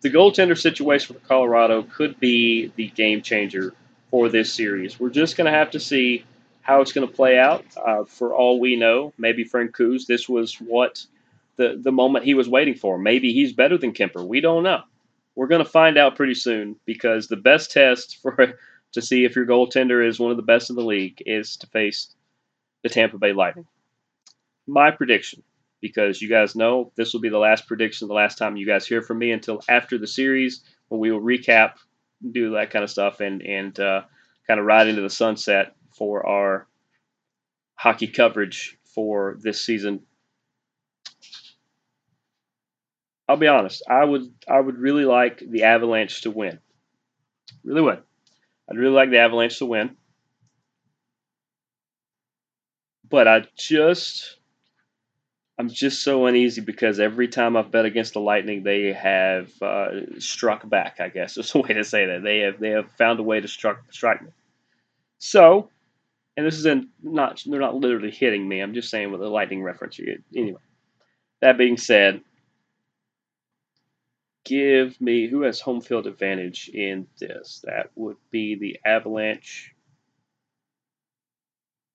the 0.02 0.10
goaltender 0.10 0.58
situation 0.58 1.16
for 1.16 1.28
Colorado 1.28 1.84
could 1.84 2.20
be 2.20 2.72
the 2.76 2.88
game 2.88 3.22
changer 3.22 3.74
for 4.12 4.30
this 4.30 4.54
series. 4.54 5.00
We're 5.00 5.10
just 5.10 5.38
going 5.38 5.52
to 5.52 5.58
have 5.58 5.72
to 5.72 5.80
see 5.80 6.26
how 6.62 6.82
it's 6.82 6.92
going 6.92 7.08
to 7.08 7.14
play 7.14 7.40
out. 7.40 7.66
Uh, 7.76 8.04
for 8.04 8.34
all 8.34 8.60
we 8.60 8.76
know, 8.76 9.14
maybe 9.18 9.44
Frank 9.44 9.76
Francouz, 9.76 10.06
this 10.06 10.28
was 10.30 10.56
what 10.56 11.06
the, 11.56 11.80
the 11.82 11.92
moment 11.92 12.26
he 12.26 12.34
was 12.34 12.48
waiting 12.48 12.76
for. 12.76 12.98
Maybe 12.98 13.34
he's 13.34 13.54
better 13.54 13.78
than 13.78 13.94
Kuemper. 13.94 14.26
We 14.26 14.42
don't 14.42 14.64
know. 14.64 14.82
We're 15.36 15.48
going 15.48 15.64
to 15.64 15.70
find 15.70 15.98
out 15.98 16.16
pretty 16.16 16.34
soon 16.34 16.78
because 16.86 17.28
the 17.28 17.36
best 17.36 17.72
test 17.72 18.22
for 18.22 18.56
to 18.94 19.02
see 19.02 19.26
if 19.26 19.36
your 19.36 19.46
goaltender 19.46 20.06
is 20.08 20.20
one 20.20 20.32
of 20.32 20.38
the 20.38 20.44
best 20.44 20.70
in 20.70 20.76
the 20.76 20.84
league 20.84 21.22
is 21.26 21.58
to 21.58 21.68
face 21.68 22.14
the 22.84 22.90
Tampa 22.90 23.18
Bay 23.18 23.34
Lightning. 23.34 23.68
My 24.68 24.92
prediction 24.92 25.44
because 25.82 26.22
you 26.22 26.30
guys 26.30 26.56
know 26.56 26.92
this 26.96 27.14
will 27.14 27.22
be 27.22 27.30
the 27.30 27.38
last 27.38 27.68
prediction, 27.68 28.08
the 28.08 28.14
last 28.14 28.38
time 28.38 28.58
you 28.58 28.66
guys 28.68 28.88
hear 28.88 29.02
from 29.02 29.20
me 29.20 29.32
until 29.32 29.62
after 29.70 29.98
the 29.98 30.08
series 30.08 30.64
when 30.90 31.00
we 31.00 31.12
will 31.12 31.22
recap, 31.22 31.74
do 32.32 32.52
that 32.52 32.72
kind 32.72 32.84
of 32.84 32.90
stuff, 32.90 33.20
and 33.20 33.42
and 33.42 33.80
uh, 33.80 34.02
kind 34.48 34.60
of 34.60 34.66
ride 34.66 34.88
into 34.88 35.02
the 35.02 35.10
sunset 35.10 35.76
for 35.98 36.26
our 36.26 36.68
hockey 37.76 38.08
coverage 38.08 38.78
for 38.96 39.38
this 39.42 39.64
season. 39.64 40.02
I'll 43.30 43.38
be 43.38 43.48
honest. 43.48 43.84
I 43.90 44.04
would 44.04 44.34
I 44.48 44.60
would 44.60 44.78
really 44.78 45.06
like 45.06 45.40
the 45.40 45.64
Avalanche 45.64 46.22
to 46.22 46.32
win. 46.32 46.60
Really 47.64 47.82
would. 47.82 48.02
I'd 48.70 48.78
really 48.78 48.96
like 48.96 49.10
the 49.10 49.20
Avalanche 49.20 49.60
to 49.60 49.66
win. 49.66 49.96
But 53.10 53.28
I 53.28 53.44
just 53.58 54.37
I'm 55.60 55.70
just 55.70 56.04
so 56.04 56.28
uneasy 56.28 56.62
because 56.62 57.00
every 57.00 57.28
time 57.28 57.58
I've 57.58 57.72
bet 57.72 57.86
against 57.86 58.14
the 58.14 58.20
Lightning, 58.20 58.62
they 58.62 58.94
have 58.94 59.50
uh, 59.62 60.20
struck 60.20 60.68
back. 60.70 60.98
I 61.00 61.10
guess 61.10 61.38
is 61.38 61.56
a 61.56 61.60
way 61.60 61.74
to 61.74 61.84
say 61.84 62.06
that 62.06 62.24
they 62.24 62.40
have 62.40 62.60
they 62.60 62.70
have 62.70 62.92
found 62.92 63.20
a 63.20 63.24
way 63.24 63.40
to 63.40 63.48
struck 63.48 63.82
strike 63.92 64.22
me. 64.22 64.30
So, 65.18 65.70
and 66.36 66.46
this 66.46 66.56
is 66.56 66.66
in 66.66 66.90
not 67.02 67.44
they're 67.46 67.60
not 67.60 67.76
literally 67.76 68.12
hitting 68.12 68.48
me. 68.48 68.60
I'm 68.60 68.74
just 68.76 68.90
saying 68.90 69.12
with 69.12 69.22
a 69.22 69.30
Lightning 69.30 69.64
reference. 69.64 70.00
Anyway, 70.36 70.60
that 71.42 71.58
being 71.58 71.78
said, 71.78 72.22
give 74.46 75.00
me 75.02 75.28
who 75.28 75.42
has 75.42 75.60
home 75.60 75.82
field 75.82 76.06
advantage 76.06 76.70
in 76.70 77.08
this. 77.20 77.64
That 77.66 77.90
would 77.96 78.18
be 78.30 78.56
the 78.56 78.80
Avalanche. 78.86 79.74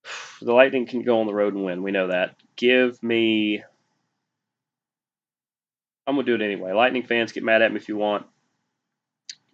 The 0.42 0.52
Lightning 0.52 0.86
can 0.86 1.02
go 1.02 1.20
on 1.20 1.28
the 1.28 1.34
road 1.34 1.54
and 1.54 1.64
win. 1.64 1.84
We 1.84 1.92
know 1.92 2.08
that. 2.08 2.34
Give 2.56 3.00
me. 3.00 3.62
I'm 6.04 6.16
gonna 6.16 6.26
do 6.26 6.34
it 6.34 6.42
anyway. 6.42 6.72
Lightning 6.72 7.04
fans, 7.04 7.30
get 7.30 7.44
mad 7.44 7.62
at 7.62 7.70
me 7.70 7.76
if 7.76 7.88
you 7.88 7.96
want. 7.96 8.26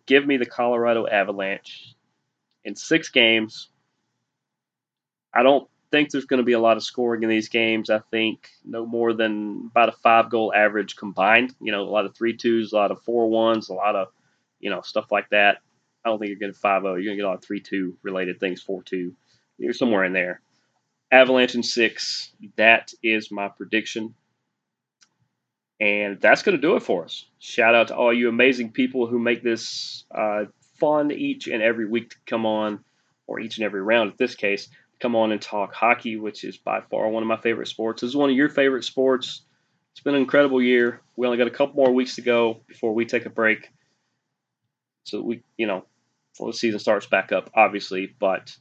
Give 0.07 0.27
me 0.27 0.39
the 0.39 0.47
Colorado 0.47 1.07
Avalanche 1.07 1.95
in 2.65 2.75
six 2.75 3.11
games. 3.11 3.69
I 5.35 5.43
don't 5.43 5.69
think 5.91 6.11
there's 6.11 6.25
going 6.25 6.39
to 6.39 6.45
be 6.45 6.53
a 6.53 6.61
lot 6.61 6.77
of 6.77 6.83
scoring 6.83 7.23
in 7.23 7.29
these 7.29 7.49
games. 7.49 7.91
I 7.91 8.01
think 8.11 8.49
no 8.65 8.87
more 8.87 9.13
than 9.13 9.69
about 9.71 9.89
a 9.89 9.93
five 9.93 10.31
goal 10.31 10.53
average 10.55 10.97
combined. 10.97 11.55
You 11.61 11.73
know, 11.73 11.83
a 11.83 11.91
lot 11.91 12.07
of 12.07 12.17
three 12.17 12.37
twos, 12.37 12.73
a 12.73 12.77
lot 12.77 12.91
of 12.91 13.03
four 13.03 13.29
ones, 13.29 13.69
a 13.69 13.75
lot 13.75 13.97
of 13.97 14.09
you 14.61 14.71
know 14.71 14.81
stuff 14.81 15.11
like 15.11 15.31
that. 15.31 15.59
I 16.05 16.09
don't 16.09 16.19
think 16.19 16.31
you're 16.31 16.39
getting 16.39 16.55
five 16.55 16.83
zero. 16.83 16.95
You're 16.95 17.05
going 17.05 17.17
to 17.17 17.23
get 17.23 17.27
a 17.27 17.29
lot 17.29 17.39
of 17.39 17.45
three 17.45 17.61
two 17.61 17.97
related 18.03 18.41
things, 18.41 18.63
four 18.63 18.83
two. 18.83 19.15
You're 19.59 19.73
somewhere 19.73 20.05
in 20.05 20.13
there. 20.13 20.41
Avalanche 21.11 21.55
in 21.55 21.63
six. 21.63 22.31
That 22.57 22.93
is 23.03 23.31
my 23.31 23.49
prediction. 23.49 24.15
And 25.81 26.21
that's 26.21 26.43
going 26.43 26.57
to 26.57 26.61
do 26.61 26.77
it 26.77 26.83
for 26.83 27.05
us. 27.05 27.25
Shout 27.39 27.75
out 27.75 27.89
to 27.89 27.97
all 27.97 28.13
you 28.13 28.29
amazing 28.29 28.73
people 28.73 29.07
who 29.07 29.19
make 29.19 29.43
this 29.43 30.05
uh, 30.13 30.47
fun 30.79 31.13
each 31.13 31.47
and 31.47 31.63
every 31.63 31.87
week 31.87 32.11
to 32.11 32.17
come 32.27 32.47
on, 32.47 32.85
or 33.27 33.41
each 33.41 33.59
and 33.59 33.65
every 33.65 33.83
round 33.83 34.11
in 34.11 34.17
this 34.19 34.35
case, 34.35 34.69
come 35.01 35.15
on 35.15 35.33
and 35.33 35.41
talk 35.41 35.73
hockey, 35.73 36.17
which 36.17 36.45
is 36.45 36.57
by 36.57 36.81
far 36.81 37.09
one 37.09 37.23
of 37.23 37.29
my 37.29 37.37
favorite 37.37 37.69
sports. 37.69 38.01
This 38.01 38.09
is 38.09 38.17
one 38.17 38.31
of 38.31 38.37
your 38.37 38.49
favorite 38.49 38.85
sports. 38.85 39.43
It's 39.93 40.01
been 40.01 40.15
an 40.15 40.21
incredible 40.21 40.63
year. 40.63 41.01
We 41.17 41.27
only 41.27 41.39
got 41.39 41.47
a 41.47 41.53
couple 41.53 41.77
more 41.77 41.93
weeks 41.93 42.17
to 42.17 42.23
go 42.23 42.61
before 42.67 42.95
we 42.95 43.05
take 43.05 43.27
a 43.27 43.31
break. 43.31 43.69
So 45.05 45.23
we, 45.23 45.43
you 45.57 45.67
know, 45.67 45.85
the 46.39 46.53
season 46.53 46.81
starts 46.81 47.07
back 47.07 47.33
up, 47.33 47.51
obviously. 47.55 48.15
But 48.19 48.57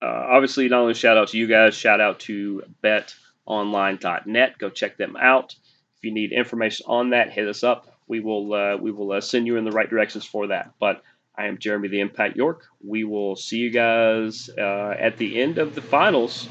uh, 0.00 0.06
obviously, 0.06 0.68
not 0.68 0.80
only 0.80 0.94
shout 0.94 1.16
out 1.16 1.28
to 1.28 1.38
you 1.38 1.46
guys, 1.46 1.74
shout 1.74 2.00
out 2.00 2.20
to 2.20 2.62
betonline.net. 2.82 4.58
Go 4.58 4.70
check 4.70 4.96
them 4.96 5.16
out. 5.16 5.54
If 5.96 6.04
you 6.04 6.12
need 6.12 6.32
information 6.32 6.86
on 6.88 7.10
that, 7.10 7.32
hit 7.32 7.48
us 7.48 7.64
up. 7.64 7.86
We 8.06 8.20
will 8.20 8.54
uh, 8.54 8.76
we 8.76 8.90
will 8.92 9.12
uh, 9.12 9.20
send 9.20 9.46
you 9.46 9.56
in 9.56 9.64
the 9.64 9.72
right 9.72 9.90
directions 9.90 10.24
for 10.24 10.48
that. 10.48 10.72
But 10.78 11.02
I 11.36 11.46
am 11.46 11.58
Jeremy 11.58 11.88
the 11.88 12.00
Impact 12.00 12.36
York. 12.36 12.64
We 12.84 13.04
will 13.04 13.36
see 13.36 13.58
you 13.58 13.70
guys 13.70 14.48
uh, 14.56 14.94
at 14.98 15.16
the 15.18 15.40
end 15.40 15.58
of 15.58 15.74
the 15.74 15.82
finals. 15.82 16.48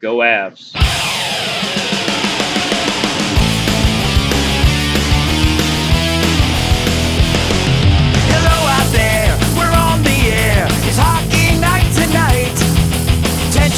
Go 0.00 0.18
Avs. 0.18 0.72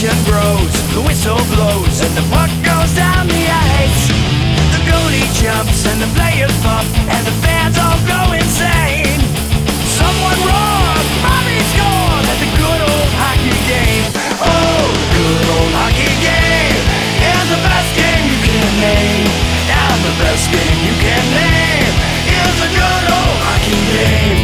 tension 0.05 0.25
grows, 0.31 0.73
the 0.95 1.03
whistle 1.03 1.41
blows, 1.55 2.01
and 2.01 2.13
the 2.17 2.25
puck 2.31 2.51
goes 2.63 2.93
down 2.95 3.27
the 3.27 3.45
ice. 3.49 4.09
The 4.73 4.81
goalie 4.91 5.29
jumps, 5.41 5.87
and 5.87 6.01
the 6.01 6.09
players 6.15 6.53
pop, 6.63 6.85
and 7.09 7.27
the 7.27 7.33
fans 7.43 7.79
all 7.79 7.99
go 8.07 8.33
insane. 8.33 9.21
Someone 9.99 10.39
roars, 10.45 11.09
Bobby 11.25 11.59
scores 11.73 12.27
at 12.33 12.39
the 12.43 12.51
good 12.61 12.81
old 12.85 13.11
hockey 13.21 13.57
game. 13.69 14.04